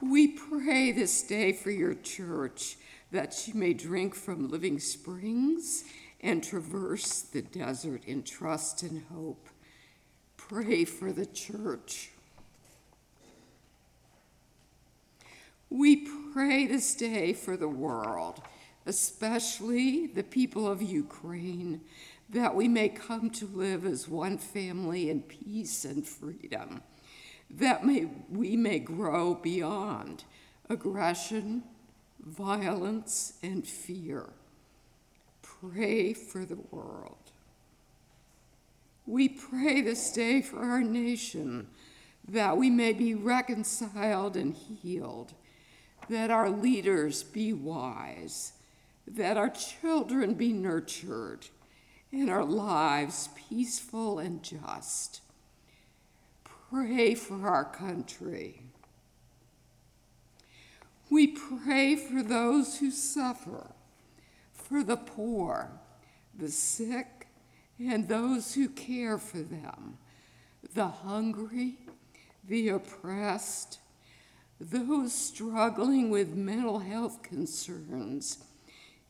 We 0.02 0.28
pray 0.28 0.92
this 0.92 1.24
day 1.24 1.54
for 1.54 1.72
your 1.72 1.96
church 1.96 2.78
that 3.12 3.34
she 3.34 3.54
may 3.54 3.74
drink 3.74 4.16
from 4.16 4.50
living 4.50 4.80
springs 4.80 5.84
and 6.22 6.44
traverse 6.44 7.22
the 7.22 7.42
desert 7.42 8.04
in 8.06 8.24
trust 8.24 8.84
and 8.84 9.04
hope. 9.12 9.48
Pray 10.38 10.86
for 10.86 11.12
the 11.12 11.26
church. 11.26 12.12
We 15.70 16.08
pray 16.34 16.66
this 16.66 16.96
day 16.96 17.34
for 17.34 17.56
the 17.56 17.68
world, 17.68 18.42
especially 18.86 20.08
the 20.08 20.24
people 20.24 20.68
of 20.68 20.82
Ukraine, 20.82 21.82
that 22.30 22.56
we 22.56 22.68
may 22.68 22.90
come 22.90 23.30
to 23.32 23.46
live 23.46 23.86
as 23.86 24.08
one 24.08 24.38
family 24.38 25.10
in 25.10 25.22
peace 25.22 25.86
and 25.86 26.06
freedom, 26.06 26.82
that 27.50 27.86
may, 27.86 28.08
we 28.30 28.56
may 28.56 28.80
grow 28.80 29.34
beyond 29.36 30.24
aggression, 30.70 31.64
violence, 32.26 33.34
and 33.42 33.68
fear. 33.68 34.30
Pray 35.42 36.14
for 36.14 36.46
the 36.46 36.60
world. 36.72 37.32
We 39.06 39.30
pray 39.30 39.82
this 39.82 40.12
day 40.12 40.42
for 40.42 40.60
our 40.60 40.82
nation 40.82 41.68
that 42.28 42.58
we 42.58 42.70
may 42.70 42.94
be 42.94 43.16
reconciled 43.16 44.38
and 44.38 44.54
healed 44.54 45.34
that 46.10 46.32
our 46.32 46.50
leaders 46.50 47.24
be 47.24 47.54
wise, 47.54 48.54
that 49.08 49.38
our 49.38 49.50
children 49.50 50.34
be 50.34 50.52
nurtured, 50.54 51.48
and 52.12 52.30
our 52.30 52.44
lives 52.44 53.30
peaceful 53.50 54.20
and 54.20 54.42
just. 54.44 55.22
Pray 56.44 57.14
for 57.14 57.48
our 57.48 57.66
country. 57.66 58.62
We 61.10 61.28
pray 61.28 61.96
for 61.96 62.22
those 62.22 62.78
who 62.78 62.92
suffer, 62.92 63.72
for 64.54 64.84
the 64.84 64.98
poor, 64.98 65.72
the 66.38 66.50
sick, 66.50 67.28
and 67.80 68.08
those 68.08 68.54
who 68.54 68.70
care 68.70 69.18
for 69.18 69.40
them, 69.40 69.98
the 70.76 70.88
hungry, 70.88 71.78
the 72.48 72.70
oppressed, 72.70 73.80
those 74.60 75.14
struggling 75.14 76.12
with 76.12 76.36
mental 76.36 76.80
health 76.80 77.24
concerns, 77.24 78.40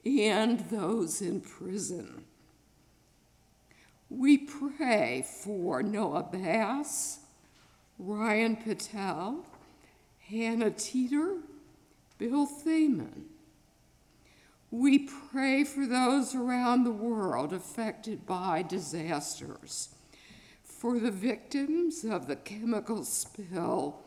and 0.05 0.59
those 0.69 1.21
in 1.21 1.41
prison. 1.41 2.23
We 4.09 4.37
pray 4.37 5.25
for 5.43 5.83
Noah 5.83 6.29
Bass, 6.31 7.19
Ryan 7.97 8.55
Patel, 8.55 9.45
Hannah 10.29 10.71
Teeter, 10.71 11.37
Bill 12.19 12.45
Thaman. 12.45 13.23
We 14.69 14.99
pray 14.99 15.63
for 15.63 15.87
those 15.87 16.35
around 16.35 16.83
the 16.83 16.91
world 16.91 17.53
affected 17.53 18.27
by 18.27 18.61
disasters, 18.61 19.89
for 20.61 20.99
the 20.99 21.11
victims 21.11 22.03
of 22.03 22.27
the 22.27 22.35
chemical 22.35 23.03
spill 23.05 24.03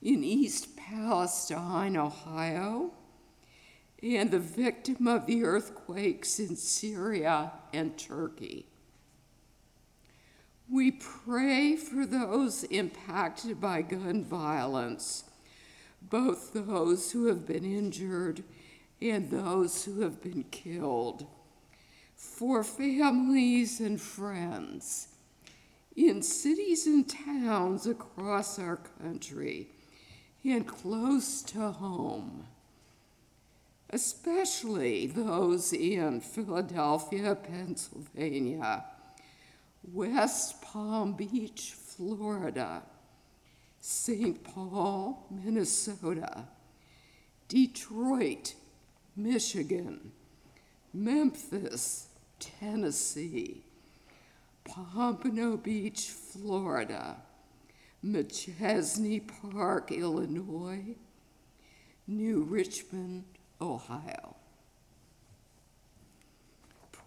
in 0.00 0.24
East 0.24 0.76
Palestine, 0.76 1.96
Ohio, 1.96 2.90
and 4.02 4.30
the 4.30 4.40
victim 4.40 5.06
of 5.06 5.26
the 5.26 5.44
earthquakes 5.44 6.40
in 6.40 6.56
Syria 6.56 7.52
and 7.72 7.96
Turkey. 7.96 8.66
We 10.68 10.90
pray 10.92 11.76
for 11.76 12.06
those 12.06 12.64
impacted 12.64 13.60
by 13.60 13.82
gun 13.82 14.24
violence, 14.24 15.24
both 16.08 16.52
those 16.52 17.12
who 17.12 17.26
have 17.26 17.46
been 17.46 17.64
injured 17.64 18.42
and 19.00 19.30
those 19.30 19.84
who 19.84 20.00
have 20.00 20.22
been 20.22 20.44
killed, 20.44 21.26
for 22.16 22.62
families 22.62 23.80
and 23.80 24.00
friends 24.00 25.08
in 25.96 26.22
cities 26.22 26.86
and 26.86 27.08
towns 27.08 27.86
across 27.86 28.58
our 28.58 28.76
country 29.02 29.68
and 30.44 30.66
close 30.66 31.42
to 31.42 31.70
home, 31.70 32.46
especially 33.90 35.06
those 35.06 35.72
in 35.72 36.20
Philadelphia, 36.20 37.34
Pennsylvania, 37.34 38.84
West 39.92 40.62
Palm 40.62 41.12
Beach, 41.14 41.74
Florida, 41.76 42.82
St. 43.84 44.44
Paul, 44.44 45.26
Minnesota, 45.28 46.44
Detroit, 47.48 48.54
Michigan, 49.16 50.12
Memphis, 50.94 52.06
Tennessee, 52.38 53.64
Pompano 54.62 55.56
Beach, 55.56 56.10
Florida, 56.10 57.16
Machesney 58.04 59.20
Park, 59.50 59.90
Illinois, 59.90 60.94
New 62.06 62.42
Richmond, 62.42 63.24
Ohio. 63.60 64.36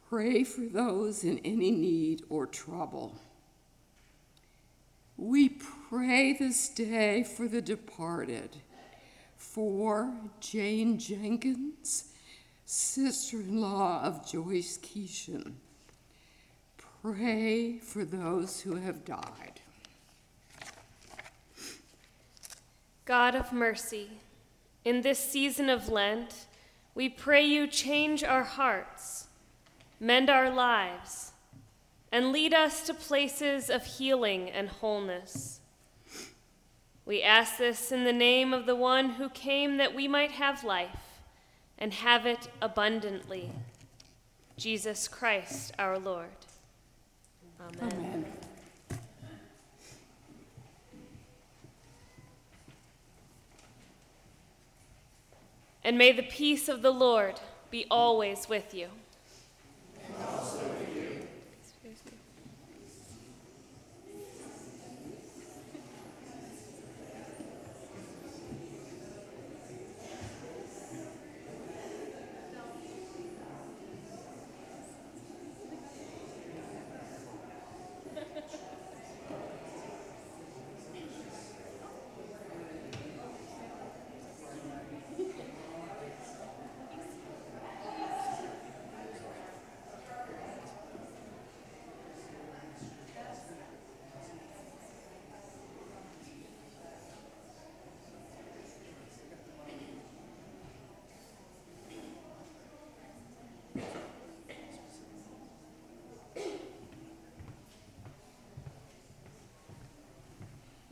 Pray 0.09 0.43
for 0.43 0.65
those 0.65 1.23
in 1.23 1.39
any 1.39 1.71
need 1.71 2.23
or 2.28 2.45
trouble. 2.45 3.17
We 5.18 5.49
pray 5.49 6.34
this 6.34 6.68
day 6.68 7.24
for 7.24 7.47
the 7.47 7.61
departed, 7.61 8.57
for 9.38 10.13
Jane 10.41 10.99
Jenkins, 10.99 12.11
sister 12.66 13.38
in 13.38 13.61
law 13.61 14.01
of 14.03 14.30
Joyce 14.30 14.78
Keeshan. 14.78 15.53
Pray 17.01 17.78
for 17.78 18.03
those 18.03 18.61
who 18.61 18.76
have 18.76 19.05
died. 19.05 19.61
God 23.05 23.36
of 23.36 23.53
mercy, 23.53 24.09
in 24.84 25.01
this 25.01 25.20
season 25.20 25.70
of 25.70 25.88
Lent, 25.88 26.47
we 26.93 27.07
pray 27.07 27.45
you 27.45 27.68
change 27.68 28.24
our 28.24 28.43
hearts, 28.43 29.28
mend 29.99 30.30
our 30.30 30.49
lives, 30.49 31.32
and 32.12 32.32
lead 32.32 32.53
us 32.53 32.86
to 32.86 32.93
places 32.93 33.70
of 33.70 33.86
healing 33.86 34.49
and 34.49 34.70
wholeness. 34.70 35.60
We 37.06 37.22
ask 37.22 37.58
this 37.58 37.91
in 37.91 38.03
the 38.03 38.14
name 38.14 38.53
of 38.53 38.66
the 38.66 38.76
one 38.76 39.12
who 39.12 39.30
came 39.30 39.78
that 39.78 39.93
we 39.93 40.08
might 40.08 40.32
have 40.32 40.64
life 40.64 41.22
and 41.78 41.93
have 41.93 42.26
it 42.26 42.47
abundantly, 42.62 43.51
Jesus 44.58 45.08
Christ 45.08 45.74
our 45.78 45.99
Lord. 45.99 46.30
Amen. 47.60 47.93
Amen. 47.93 48.26
And 55.84 55.99
may 55.99 56.12
the 56.12 56.24
peace 56.24 56.68
of 56.68 56.82
the 56.82 56.91
Lord 56.91 57.39
be 57.70 57.86
always 57.91 58.49
with 58.49 58.74
you. 58.74 58.88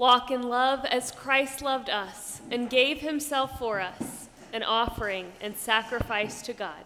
Walk 0.03 0.31
in 0.31 0.49
love 0.49 0.83
as 0.83 1.13
Christ 1.13 1.61
loved 1.61 1.89
us 1.89 2.41
and 2.51 2.69
gave 2.69 2.99
himself 2.99 3.57
for 3.57 3.79
us, 3.79 4.27
an 4.51 4.61
offering 4.61 5.31
and 5.39 5.55
sacrifice 5.55 6.41
to 6.41 6.51
God. 6.51 6.83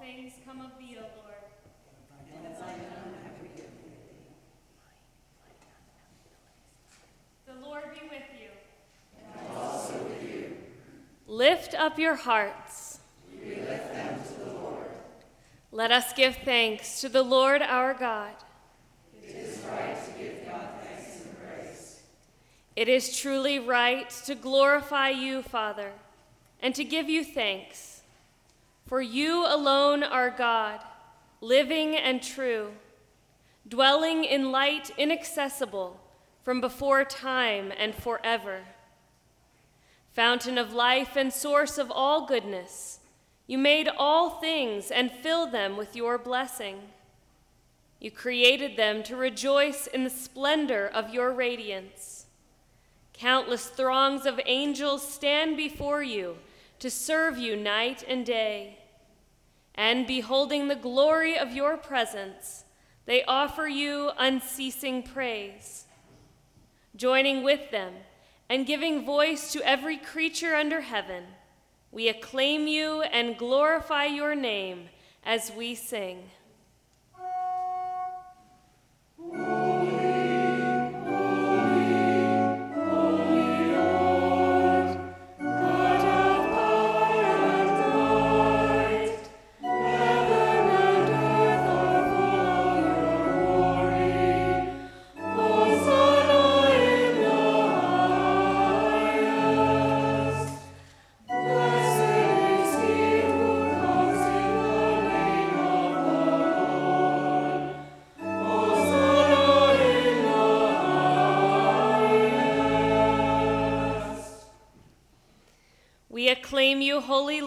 Things 0.00 0.32
come 0.46 0.60
of 0.62 0.70
thee, 0.78 0.96
O 0.98 1.02
Lord. 1.02 1.30
The 7.46 7.66
Lord 7.66 7.84
be 7.92 8.08
with 8.08 8.22
you. 8.40 8.48
And 9.38 9.58
also 9.58 9.92
with 10.04 10.22
you. 10.22 10.56
Lift 11.26 11.74
up 11.74 11.98
your 11.98 12.14
hearts. 12.14 13.00
We 13.44 13.56
lift 13.56 13.92
them 13.92 14.20
to 14.22 14.44
the 14.44 14.52
Lord. 14.54 14.86
Let 15.70 15.90
us 15.90 16.12
give 16.14 16.36
thanks 16.44 17.00
to 17.02 17.08
the 17.08 17.22
Lord 17.22 17.60
our 17.60 17.92
God. 17.92 18.34
It 19.22 19.34
is 19.34 19.58
right 19.70 19.96
to 20.04 20.10
give 20.18 20.46
God 20.46 20.68
thanks 20.82 21.24
and 21.24 21.36
praise. 21.38 22.00
It 22.74 22.88
is 22.88 23.18
truly 23.18 23.58
right 23.58 24.08
to 24.24 24.34
glorify 24.34 25.10
you, 25.10 25.42
Father, 25.42 25.92
and 26.62 26.74
to 26.74 26.84
give 26.84 27.10
you 27.10 27.22
thanks. 27.22 27.99
For 28.90 29.00
you 29.00 29.46
alone 29.46 30.02
are 30.02 30.30
God, 30.30 30.80
living 31.40 31.94
and 31.94 32.20
true, 32.20 32.72
dwelling 33.68 34.24
in 34.24 34.50
light 34.50 34.90
inaccessible 34.98 36.00
from 36.42 36.60
before 36.60 37.04
time 37.04 37.72
and 37.78 37.94
forever. 37.94 38.62
Fountain 40.12 40.58
of 40.58 40.72
life 40.72 41.14
and 41.14 41.32
source 41.32 41.78
of 41.78 41.88
all 41.88 42.26
goodness, 42.26 42.98
you 43.46 43.58
made 43.58 43.88
all 43.96 44.40
things 44.40 44.90
and 44.90 45.12
fill 45.12 45.46
them 45.46 45.76
with 45.76 45.94
your 45.94 46.18
blessing. 46.18 46.80
You 48.00 48.10
created 48.10 48.76
them 48.76 49.04
to 49.04 49.14
rejoice 49.14 49.86
in 49.86 50.02
the 50.02 50.10
splendor 50.10 50.90
of 50.92 51.14
your 51.14 51.30
radiance. 51.30 52.26
Countless 53.12 53.66
throngs 53.66 54.26
of 54.26 54.40
angels 54.46 55.06
stand 55.06 55.56
before 55.56 56.02
you 56.02 56.38
to 56.80 56.90
serve 56.90 57.38
you 57.38 57.54
night 57.54 58.02
and 58.08 58.26
day. 58.26 58.78
And 59.80 60.06
beholding 60.06 60.68
the 60.68 60.76
glory 60.76 61.38
of 61.38 61.54
your 61.54 61.78
presence, 61.78 62.64
they 63.06 63.24
offer 63.24 63.66
you 63.66 64.10
unceasing 64.18 65.02
praise. 65.02 65.86
Joining 66.94 67.42
with 67.42 67.70
them 67.70 67.94
and 68.50 68.66
giving 68.66 69.06
voice 69.06 69.54
to 69.54 69.66
every 69.66 69.96
creature 69.96 70.54
under 70.54 70.82
heaven, 70.82 71.24
we 71.90 72.08
acclaim 72.08 72.66
you 72.66 73.00
and 73.00 73.38
glorify 73.38 74.04
your 74.04 74.34
name 74.34 74.90
as 75.24 75.50
we 75.50 75.74
sing. 75.74 76.24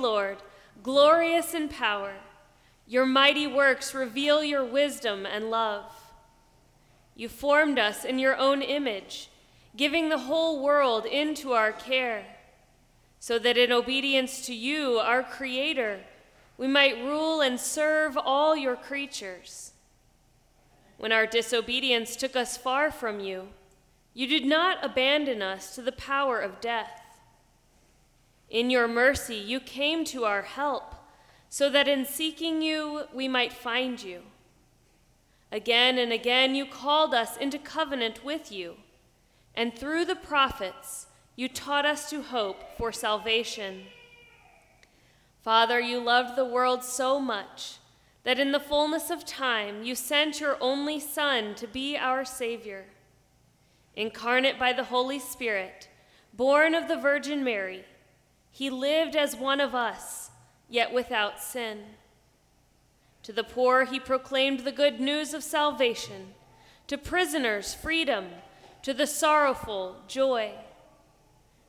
Lord, 0.04 0.38
glorious 0.84 1.54
in 1.54 1.70
power. 1.70 2.16
Your 2.86 3.06
mighty 3.06 3.48
works 3.48 3.96
reveal 3.96 4.44
your 4.44 4.66
wisdom 4.66 5.26
and 5.26 5.50
love. 5.50 5.86
You 7.16 7.30
formed 7.30 7.80
us 7.80 8.04
in 8.04 8.20
your 8.20 8.36
own 8.36 8.62
image, 8.62 9.30
giving 9.78 10.10
the 10.10 10.18
whole 10.18 10.62
world 10.62 11.06
into 11.06 11.54
our 11.54 11.72
care, 11.72 12.26
so 13.20 13.40
that 13.40 13.58
in 13.58 13.72
obedience 13.72 14.46
to 14.46 14.54
you, 14.54 15.00
our 15.00 15.24
Creator, 15.24 16.02
we 16.58 16.68
might 16.68 16.98
rule 16.98 17.40
and 17.40 17.58
serve 17.58 18.18
all 18.18 18.58
your 18.58 18.76
creatures. 18.76 19.72
When 20.98 21.14
our 21.14 21.26
disobedience 21.26 22.18
took 22.18 22.36
us 22.36 22.58
far 22.58 22.92
from 22.92 23.22
you, 23.22 23.48
you 24.14 24.28
did 24.28 24.46
not 24.46 24.84
abandon 24.84 25.42
us 25.42 25.74
to 25.76 25.82
the 25.82 25.94
power 25.94 26.40
of 26.40 26.60
death. 26.60 27.03
In 28.54 28.70
your 28.70 28.88
mercy, 28.88 29.36
you 29.36 29.60
came 29.60 30.06
to 30.06 30.26
our 30.26 30.44
help, 30.44 30.94
so 31.50 31.72
that 31.72 31.88
in 31.88 32.06
seeking 32.06 32.62
you, 32.62 33.06
we 33.12 33.28
might 33.28 33.52
find 33.52 34.02
you. 34.02 34.22
Again 35.52 35.98
and 35.98 36.14
again, 36.14 36.54
you 36.54 36.68
called 36.68 37.16
us 37.16 37.36
into 37.36 37.58
covenant 37.58 38.24
with 38.24 38.52
you, 38.52 38.76
and 39.56 39.76
through 39.76 40.06
the 40.06 40.16
prophets, 40.16 41.08
you 41.36 41.50
taught 41.50 41.88
us 41.88 42.12
to 42.12 42.22
hope 42.22 42.78
for 42.78 42.92
salvation. 42.92 43.86
Father, 45.42 45.80
you 45.80 46.00
loved 46.00 46.36
the 46.36 46.46
world 46.46 46.84
so 46.84 47.20
much 47.20 47.78
that 48.24 48.38
in 48.38 48.52
the 48.52 48.60
fullness 48.60 49.10
of 49.10 49.26
time 49.26 49.84
you 49.84 49.96
sent 49.96 50.40
your 50.40 50.58
only 50.62 51.00
Son 51.00 51.56
to 51.56 51.66
be 51.66 51.98
our 51.98 52.24
Savior. 52.24 52.86
Incarnate 53.96 54.60
by 54.60 54.74
the 54.74 54.86
Holy 54.86 55.18
Spirit, 55.18 55.90
born 56.36 56.76
of 56.76 56.88
the 56.88 56.98
Virgin 56.98 57.44
Mary, 57.44 57.86
he 58.54 58.70
lived 58.70 59.18
as 59.18 59.36
one 59.36 59.60
of 59.60 59.76
us, 59.76 60.32
yet 60.70 60.94
without 60.94 61.42
sin. 61.42 61.80
To 63.24 63.34
the 63.34 63.44
poor, 63.44 63.84
he 63.84 64.00
proclaimed 64.00 64.62
the 64.62 64.72
good 64.72 65.02
news 65.02 65.34
of 65.34 65.44
salvation, 65.44 66.36
to 66.88 66.98
prisoners, 66.98 67.74
freedom, 67.74 68.28
to 68.84 68.94
the 68.94 69.08
sorrowful, 69.08 69.98
joy. 70.08 70.54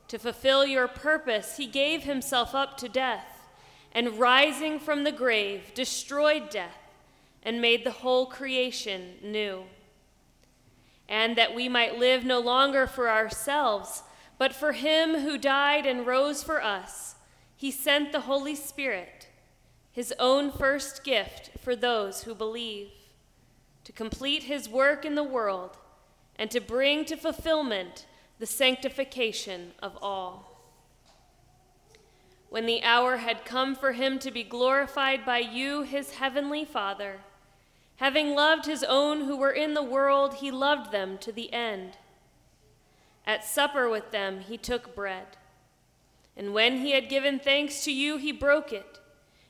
To 0.07 0.17
fulfill 0.17 0.65
your 0.65 0.87
purpose, 0.87 1.57
he 1.57 1.65
gave 1.65 2.03
himself 2.03 2.55
up 2.55 2.77
to 2.77 2.87
death, 2.87 3.41
and 3.91 4.17
rising 4.17 4.79
from 4.79 5.03
the 5.03 5.11
grave, 5.11 5.73
destroyed 5.73 6.49
death 6.49 6.85
and 7.45 7.61
made 7.61 7.83
the 7.83 7.91
whole 7.91 8.25
creation 8.25 9.13
new. 9.21 9.63
And 11.07 11.35
that 11.37 11.53
we 11.53 11.69
might 11.69 11.99
live 11.99 12.25
no 12.25 12.39
longer 12.39 12.87
for 12.87 13.09
ourselves, 13.09 14.01
but 14.37 14.53
for 14.53 14.73
him 14.73 15.21
who 15.21 15.37
died 15.37 15.85
and 15.85 16.05
rose 16.05 16.43
for 16.43 16.61
us, 16.61 17.15
he 17.55 17.71
sent 17.71 18.11
the 18.11 18.21
Holy 18.21 18.55
Spirit, 18.55 19.29
his 19.91 20.13
own 20.19 20.51
first 20.51 21.03
gift 21.03 21.51
for 21.59 21.75
those 21.75 22.23
who 22.23 22.35
believe, 22.35 22.89
to 23.85 23.91
complete 23.91 24.43
his 24.43 24.67
work 24.67 25.05
in 25.05 25.15
the 25.15 25.23
world 25.23 25.77
and 26.37 26.51
to 26.51 26.59
bring 26.59 27.05
to 27.05 27.15
fulfillment 27.15 28.05
the 28.39 28.45
sanctification 28.45 29.71
of 29.81 29.97
all. 30.01 30.51
When 32.49 32.65
the 32.65 32.83
hour 32.83 33.17
had 33.17 33.45
come 33.45 33.75
for 33.75 33.93
him 33.93 34.19
to 34.19 34.31
be 34.31 34.43
glorified 34.43 35.25
by 35.25 35.39
you, 35.39 35.83
his 35.83 36.15
heavenly 36.15 36.65
Father, 36.65 37.21
having 37.97 38.35
loved 38.35 38.65
his 38.65 38.83
own 38.83 39.21
who 39.21 39.37
were 39.37 39.51
in 39.51 39.73
the 39.73 39.83
world, 39.83 40.35
he 40.35 40.51
loved 40.51 40.91
them 40.91 41.17
to 41.19 41.31
the 41.31 41.51
end. 41.53 41.97
At 43.25 43.43
supper 43.43 43.89
with 43.89 44.11
them, 44.11 44.41
he 44.41 44.57
took 44.57 44.95
bread. 44.95 45.37
And 46.37 46.53
when 46.53 46.77
he 46.77 46.91
had 46.91 47.09
given 47.09 47.39
thanks 47.39 47.83
to 47.85 47.91
you, 47.91 48.17
he 48.17 48.31
broke 48.31 48.71
it 48.71 48.99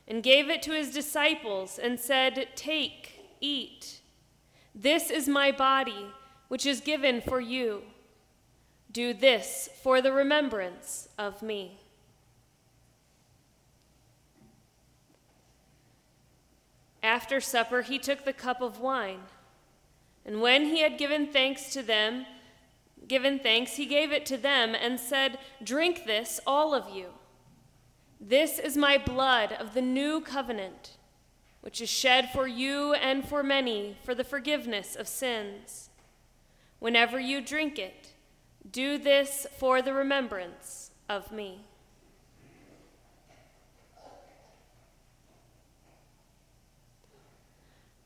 and 0.07 0.23
gave 0.23 0.49
it 0.49 0.61
to 0.63 0.71
his 0.71 0.91
disciples 0.91 1.79
and 1.79 1.99
said, 1.99 2.49
Take, 2.55 3.19
eat. 3.41 4.01
This 4.73 5.09
is 5.09 5.27
my 5.27 5.51
body, 5.51 6.07
which 6.47 6.65
is 6.65 6.79
given 6.79 7.21
for 7.21 7.39
you. 7.39 7.83
Do 8.91 9.13
this 9.13 9.69
for 9.81 10.01
the 10.01 10.13
remembrance 10.13 11.09
of 11.17 11.41
me. 11.41 11.79
After 17.01 17.41
supper, 17.41 17.81
he 17.81 17.99
took 17.99 18.25
the 18.25 18.33
cup 18.33 18.61
of 18.61 18.79
wine. 18.79 19.21
And 20.25 20.41
when 20.41 20.65
he 20.65 20.79
had 20.81 20.97
given 20.97 21.27
thanks 21.27 21.71
to 21.73 21.83
them, 21.83 22.25
Given 23.07 23.39
thanks, 23.39 23.75
he 23.75 23.85
gave 23.85 24.11
it 24.11 24.25
to 24.27 24.37
them 24.37 24.73
and 24.73 24.99
said, 24.99 25.37
Drink 25.63 26.05
this, 26.05 26.39
all 26.47 26.73
of 26.73 26.89
you. 26.95 27.07
This 28.19 28.57
is 28.57 28.75
my 28.75 28.97
blood 28.97 29.51
of 29.51 29.73
the 29.73 29.81
new 29.81 30.21
covenant, 30.21 30.97
which 31.61 31.81
is 31.81 31.89
shed 31.89 32.29
for 32.31 32.47
you 32.47 32.93
and 32.93 33.27
for 33.27 33.43
many 33.43 33.97
for 34.03 34.15
the 34.15 34.23
forgiveness 34.23 34.95
of 34.95 35.07
sins. 35.07 35.89
Whenever 36.79 37.19
you 37.19 37.41
drink 37.41 37.77
it, 37.77 38.13
do 38.71 38.97
this 38.97 39.45
for 39.57 39.81
the 39.81 39.93
remembrance 39.93 40.91
of 41.07 41.31
me. 41.31 41.61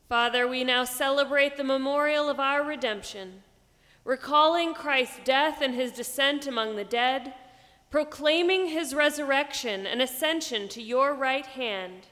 Father, 0.08 0.46
we 0.46 0.64
now 0.64 0.84
celebrate 0.84 1.56
the 1.56 1.64
memorial 1.64 2.28
of 2.28 2.40
our 2.40 2.64
redemption 2.64 3.42
recalling 4.04 4.74
Christ's 4.74 5.20
death 5.24 5.60
and 5.60 5.74
his 5.74 5.92
descent 5.92 6.46
among 6.46 6.76
the 6.76 6.84
dead, 6.84 7.34
proclaiming 7.90 8.68
his 8.68 8.94
resurrection 8.94 9.86
and 9.86 10.00
ascension 10.00 10.68
to 10.68 10.82
your 10.82 11.14
right 11.14 11.46
hand, 11.46 12.06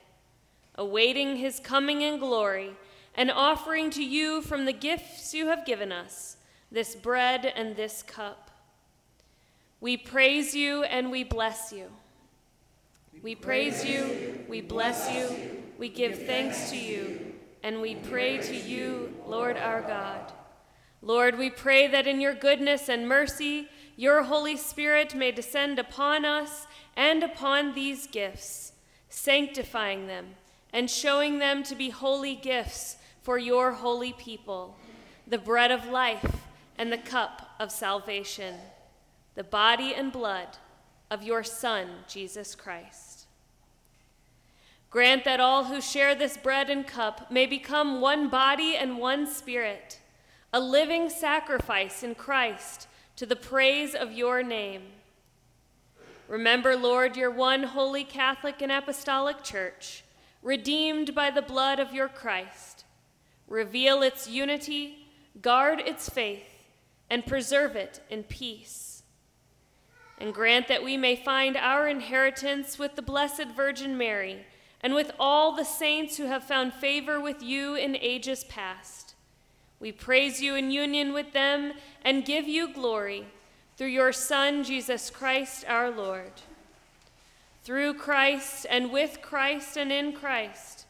awaiting 0.74 1.36
his 1.36 1.60
coming 1.60 2.02
in 2.02 2.18
glory, 2.18 2.76
and 3.14 3.30
offering 3.30 3.90
to 3.90 4.04
you 4.04 4.42
from 4.42 4.64
the 4.64 4.72
gifts 4.72 5.34
you 5.34 5.46
have 5.46 5.64
given 5.64 5.90
us 5.92 6.36
this 6.70 6.94
bread 6.94 7.46
and 7.46 7.76
this 7.76 8.02
cup. 8.02 8.50
We 9.80 9.96
praise 9.96 10.54
you 10.54 10.82
and 10.84 11.10
we 11.10 11.24
bless 11.24 11.72
you. 11.72 11.86
We 13.22 13.34
praise 13.34 13.84
you, 13.84 14.44
we 14.48 14.60
bless 14.60 15.12
you, 15.12 15.62
we 15.76 15.88
give 15.88 16.26
thanks 16.26 16.70
to 16.70 16.76
you, 16.76 17.34
and 17.64 17.80
we 17.80 17.96
pray 17.96 18.38
to 18.38 18.56
you, 18.56 19.12
Lord 19.26 19.56
our 19.56 19.82
God. 19.82 20.32
Lord, 21.00 21.38
we 21.38 21.50
pray 21.50 21.86
that 21.86 22.06
in 22.06 22.20
your 22.20 22.34
goodness 22.34 22.88
and 22.88 23.08
mercy, 23.08 23.68
your 23.96 24.24
Holy 24.24 24.56
Spirit 24.56 25.14
may 25.14 25.30
descend 25.30 25.78
upon 25.78 26.24
us 26.24 26.66
and 26.96 27.22
upon 27.22 27.74
these 27.74 28.06
gifts, 28.06 28.72
sanctifying 29.08 30.06
them 30.06 30.34
and 30.72 30.90
showing 30.90 31.38
them 31.38 31.62
to 31.62 31.74
be 31.74 31.90
holy 31.90 32.34
gifts 32.34 32.96
for 33.22 33.38
your 33.38 33.72
holy 33.72 34.12
people, 34.12 34.76
the 35.26 35.38
bread 35.38 35.70
of 35.70 35.86
life 35.86 36.44
and 36.76 36.92
the 36.92 36.98
cup 36.98 37.50
of 37.60 37.70
salvation, 37.70 38.54
the 39.34 39.44
body 39.44 39.94
and 39.94 40.12
blood 40.12 40.48
of 41.10 41.22
your 41.22 41.42
Son, 41.42 41.88
Jesus 42.08 42.54
Christ. 42.54 43.26
Grant 44.90 45.24
that 45.24 45.40
all 45.40 45.64
who 45.64 45.80
share 45.80 46.14
this 46.14 46.36
bread 46.36 46.70
and 46.70 46.86
cup 46.86 47.30
may 47.30 47.46
become 47.46 48.00
one 48.00 48.28
body 48.28 48.74
and 48.76 48.98
one 48.98 49.26
spirit 49.26 49.97
a 50.52 50.60
living 50.60 51.10
sacrifice 51.10 52.02
in 52.02 52.14
Christ 52.14 52.88
to 53.16 53.26
the 53.26 53.36
praise 53.36 53.94
of 53.94 54.12
your 54.12 54.42
name. 54.42 54.82
Remember, 56.26 56.76
Lord, 56.76 57.16
your 57.16 57.30
one 57.30 57.64
holy 57.64 58.04
Catholic 58.04 58.62
and 58.62 58.72
Apostolic 58.72 59.42
Church, 59.42 60.04
redeemed 60.42 61.14
by 61.14 61.30
the 61.30 61.42
blood 61.42 61.78
of 61.78 61.92
your 61.92 62.08
Christ. 62.08 62.84
Reveal 63.46 64.02
its 64.02 64.28
unity, 64.28 65.06
guard 65.42 65.80
its 65.80 66.08
faith, 66.08 66.66
and 67.10 67.26
preserve 67.26 67.76
it 67.76 68.00
in 68.08 68.22
peace. 68.22 69.02
And 70.18 70.34
grant 70.34 70.68
that 70.68 70.82
we 70.82 70.96
may 70.96 71.14
find 71.14 71.56
our 71.56 71.86
inheritance 71.88 72.78
with 72.78 72.96
the 72.96 73.02
Blessed 73.02 73.48
Virgin 73.54 73.96
Mary 73.96 74.46
and 74.80 74.94
with 74.94 75.12
all 75.18 75.52
the 75.52 75.64
saints 75.64 76.16
who 76.16 76.24
have 76.24 76.44
found 76.44 76.72
favor 76.72 77.20
with 77.20 77.42
you 77.42 77.74
in 77.74 77.96
ages 77.96 78.44
past 78.44 78.97
we 79.80 79.92
praise 79.92 80.42
you 80.42 80.54
in 80.54 80.70
union 80.70 81.12
with 81.12 81.32
them 81.32 81.72
and 82.04 82.24
give 82.24 82.48
you 82.48 82.72
glory 82.72 83.26
through 83.76 83.88
your 83.88 84.12
Son, 84.12 84.64
Jesus 84.64 85.08
Christ 85.08 85.64
our 85.68 85.90
Lord. 85.90 86.32
Through 87.62 87.94
Christ 87.94 88.66
and 88.68 88.90
with 88.90 89.22
Christ 89.22 89.76
and 89.76 89.92
in 89.92 90.12
Christ, 90.12 90.86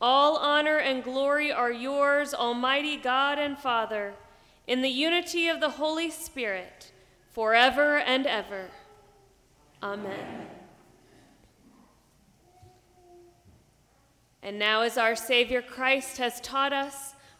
all 0.00 0.36
honor 0.36 0.76
and 0.76 1.02
glory 1.02 1.50
are 1.50 1.72
yours, 1.72 2.32
Almighty 2.32 2.96
God 2.96 3.38
and 3.38 3.58
Father, 3.58 4.14
in 4.66 4.82
the 4.82 4.88
unity 4.88 5.48
of 5.48 5.60
the 5.60 5.70
Holy 5.70 6.10
Spirit, 6.10 6.92
forever 7.32 7.98
and 7.98 8.26
ever. 8.26 8.68
Amen. 9.82 10.46
And 14.42 14.58
now, 14.58 14.82
as 14.82 14.96
our 14.96 15.16
Savior 15.16 15.62
Christ 15.62 16.18
has 16.18 16.40
taught 16.40 16.72
us, 16.72 17.14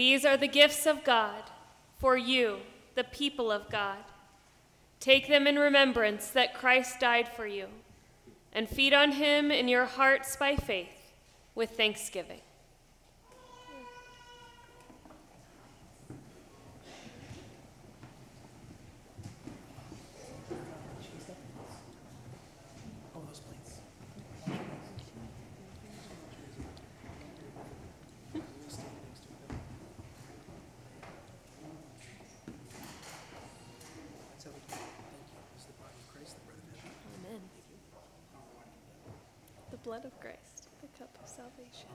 These 0.00 0.24
are 0.24 0.38
the 0.38 0.48
gifts 0.48 0.86
of 0.86 1.04
God 1.04 1.42
for 1.98 2.16
you, 2.16 2.60
the 2.94 3.04
people 3.04 3.52
of 3.52 3.68
God. 3.68 3.98
Take 4.98 5.28
them 5.28 5.46
in 5.46 5.58
remembrance 5.58 6.30
that 6.30 6.54
Christ 6.54 7.00
died 7.00 7.28
for 7.28 7.46
you, 7.46 7.66
and 8.50 8.66
feed 8.66 8.94
on 8.94 9.12
him 9.12 9.50
in 9.50 9.68
your 9.68 9.84
hearts 9.84 10.36
by 10.36 10.56
faith 10.56 11.12
with 11.54 11.72
thanksgiving. 11.72 12.40
Oh, 23.14 23.20
those 23.26 23.40
plates. 23.40 23.80
Amen. 37.20 37.40
The 39.70 39.76
blood 39.78 40.04
of 40.04 40.18
Christ, 40.20 40.68
the 40.80 40.88
cup 40.98 41.16
of 41.22 41.28
salvation. 41.28 41.88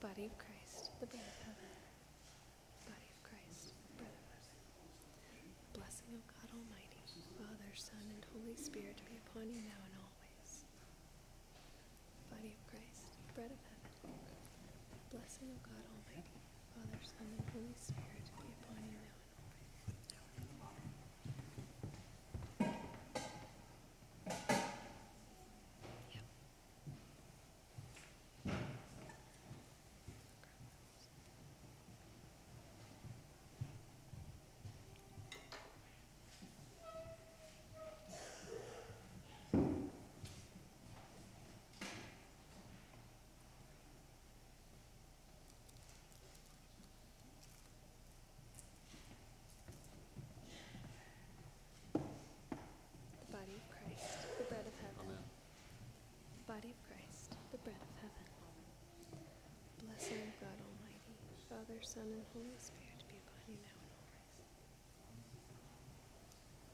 Body 0.00 0.26
of 0.26 0.38
Christ, 0.38 0.90
the 1.00 1.06
bread 1.06 1.26
of 1.26 1.38
heaven. 1.44 1.72
Body 2.86 3.08
of 3.12 3.18
Christ, 3.26 3.74
bread 3.98 4.14
of 4.14 4.26
heaven. 4.30 4.54
Blessing 5.74 6.10
of 6.14 6.22
God 6.32 6.48
Almighty, 6.54 7.02
Father, 7.38 7.70
Son, 7.74 8.04
and 8.08 8.22
Holy 8.32 8.56
Spirit 8.56 9.00
be 9.08 9.18
upon 9.26 9.50
you 9.50 9.60
now 9.62 9.80
and 9.84 9.94
always. 10.00 10.64
Body 12.30 12.54
of 12.56 12.62
Christ, 12.70 13.20
bread 13.34 13.50
of 13.50 13.58
heaven. 13.58 13.76
Blessing 15.36 15.54
of 15.54 15.62
God 15.68 15.84
Almighty, 15.92 16.40
Father, 16.72 16.98
Son, 17.04 17.26
and 17.28 17.44
Holy 17.52 17.74
Spirit 17.76 18.24
be 18.40 18.48
upon 18.56 18.80
you 18.88 18.96
now 20.08 20.24
and 20.40 20.48
always. 20.64 20.96
The 53.26 53.32
body 53.32 53.56
of 53.56 53.68
Christ, 53.68 54.26
the 54.38 54.44
bread 54.44 54.64
of 54.66 54.72
heaven. 54.80 55.18
Body 56.46 56.70
of 56.72 56.80
Bread 57.66 57.82
of 57.82 57.98
heaven. 57.98 58.30
Blessing 59.82 60.22
of 60.22 60.38
God 60.38 60.54
Almighty, 60.54 61.18
Father, 61.50 61.82
Son, 61.82 62.06
and 62.14 62.22
Holy 62.30 62.54
Spirit 62.62 63.02
be 63.10 63.18
upon 63.18 63.42
you 63.50 63.58
now 63.58 63.74
and 63.82 63.98
always. 64.06 64.54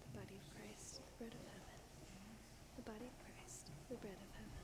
The 0.04 0.12
body 0.20 0.36
of 0.36 0.44
Christ, 0.52 1.00
the 1.00 1.16
bread 1.16 1.32
of 1.32 1.44
heaven. 1.48 1.80
The 2.76 2.84
body 2.84 3.08
of 3.08 3.16
Christ, 3.24 3.72
the 3.88 3.96
bread 4.04 4.20
of 4.20 4.28
heaven. 4.36 4.61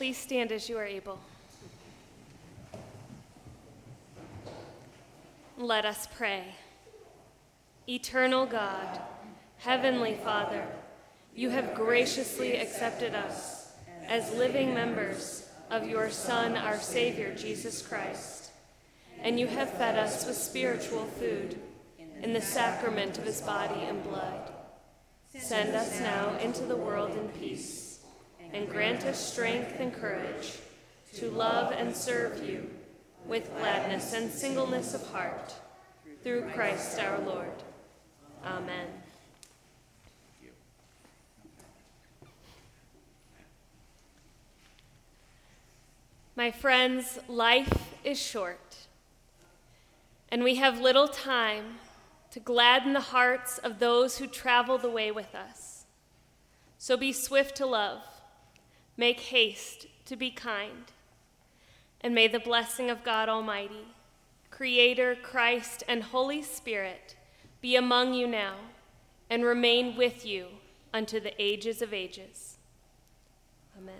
Please 0.00 0.16
stand 0.16 0.50
as 0.50 0.66
you 0.66 0.78
are 0.78 0.86
able. 0.86 1.18
Let 5.58 5.84
us 5.84 6.08
pray. 6.16 6.54
Eternal 7.86 8.46
God, 8.46 8.98
Heavenly 9.58 10.14
Father, 10.24 10.66
you 11.36 11.50
have 11.50 11.74
graciously 11.74 12.56
accepted 12.56 13.14
us 13.14 13.72
as 14.06 14.32
living 14.32 14.72
members 14.72 15.46
of 15.70 15.86
your 15.86 16.08
Son, 16.08 16.56
our 16.56 16.78
Savior, 16.80 17.34
Jesus 17.34 17.86
Christ, 17.86 18.52
and 19.18 19.38
you 19.38 19.48
have 19.48 19.68
fed 19.68 19.98
us 19.98 20.24
with 20.24 20.36
spiritual 20.36 21.04
food 21.04 21.60
in 22.22 22.32
the 22.32 22.40
sacrament 22.40 23.18
of 23.18 23.24
his 23.24 23.42
body 23.42 23.82
and 23.82 24.02
blood. 24.02 24.50
Send 25.38 25.76
us 25.76 26.00
now 26.00 26.38
into 26.38 26.62
the 26.62 26.74
world 26.74 27.10
in 27.10 27.28
peace, 27.38 27.89
and 28.52 28.68
grant 28.68 29.04
us 29.04 29.32
strength 29.32 29.76
and 29.78 29.92
courage 29.92 30.58
to 31.14 31.30
love 31.30 31.72
and 31.72 31.94
serve 31.94 32.48
you 32.48 32.68
with 33.26 33.50
gladness 33.58 34.12
and 34.12 34.30
singleness 34.30 34.94
of 34.94 35.06
heart, 35.10 35.54
through 36.22 36.42
Christ 36.50 36.98
our 36.98 37.18
Lord. 37.20 37.62
Amen. 38.44 38.86
My 46.36 46.50
friends, 46.50 47.18
life 47.28 47.94
is 48.02 48.18
short, 48.18 48.76
and 50.30 50.42
we 50.42 50.54
have 50.54 50.80
little 50.80 51.08
time 51.08 51.78
to 52.30 52.40
gladden 52.40 52.94
the 52.94 53.00
hearts 53.00 53.58
of 53.58 53.78
those 53.78 54.18
who 54.18 54.26
travel 54.26 54.78
the 54.78 54.88
way 54.88 55.10
with 55.10 55.34
us. 55.34 55.84
So 56.78 56.96
be 56.96 57.12
swift 57.12 57.56
to 57.56 57.66
love, 57.66 58.00
Make 58.96 59.20
haste 59.20 59.86
to 60.06 60.16
be 60.16 60.30
kind. 60.30 60.92
And 62.00 62.14
may 62.14 62.28
the 62.28 62.40
blessing 62.40 62.90
of 62.90 63.04
God 63.04 63.28
Almighty, 63.28 63.88
Creator, 64.50 65.16
Christ, 65.22 65.82
and 65.88 66.02
Holy 66.02 66.42
Spirit 66.42 67.16
be 67.60 67.76
among 67.76 68.14
you 68.14 68.26
now 68.26 68.54
and 69.28 69.44
remain 69.44 69.96
with 69.96 70.26
you 70.26 70.46
unto 70.92 71.20
the 71.20 71.40
ages 71.40 71.82
of 71.82 71.94
ages. 71.94 72.58
Amen. 73.78 73.94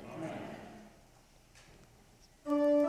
Amen. 2.47 2.80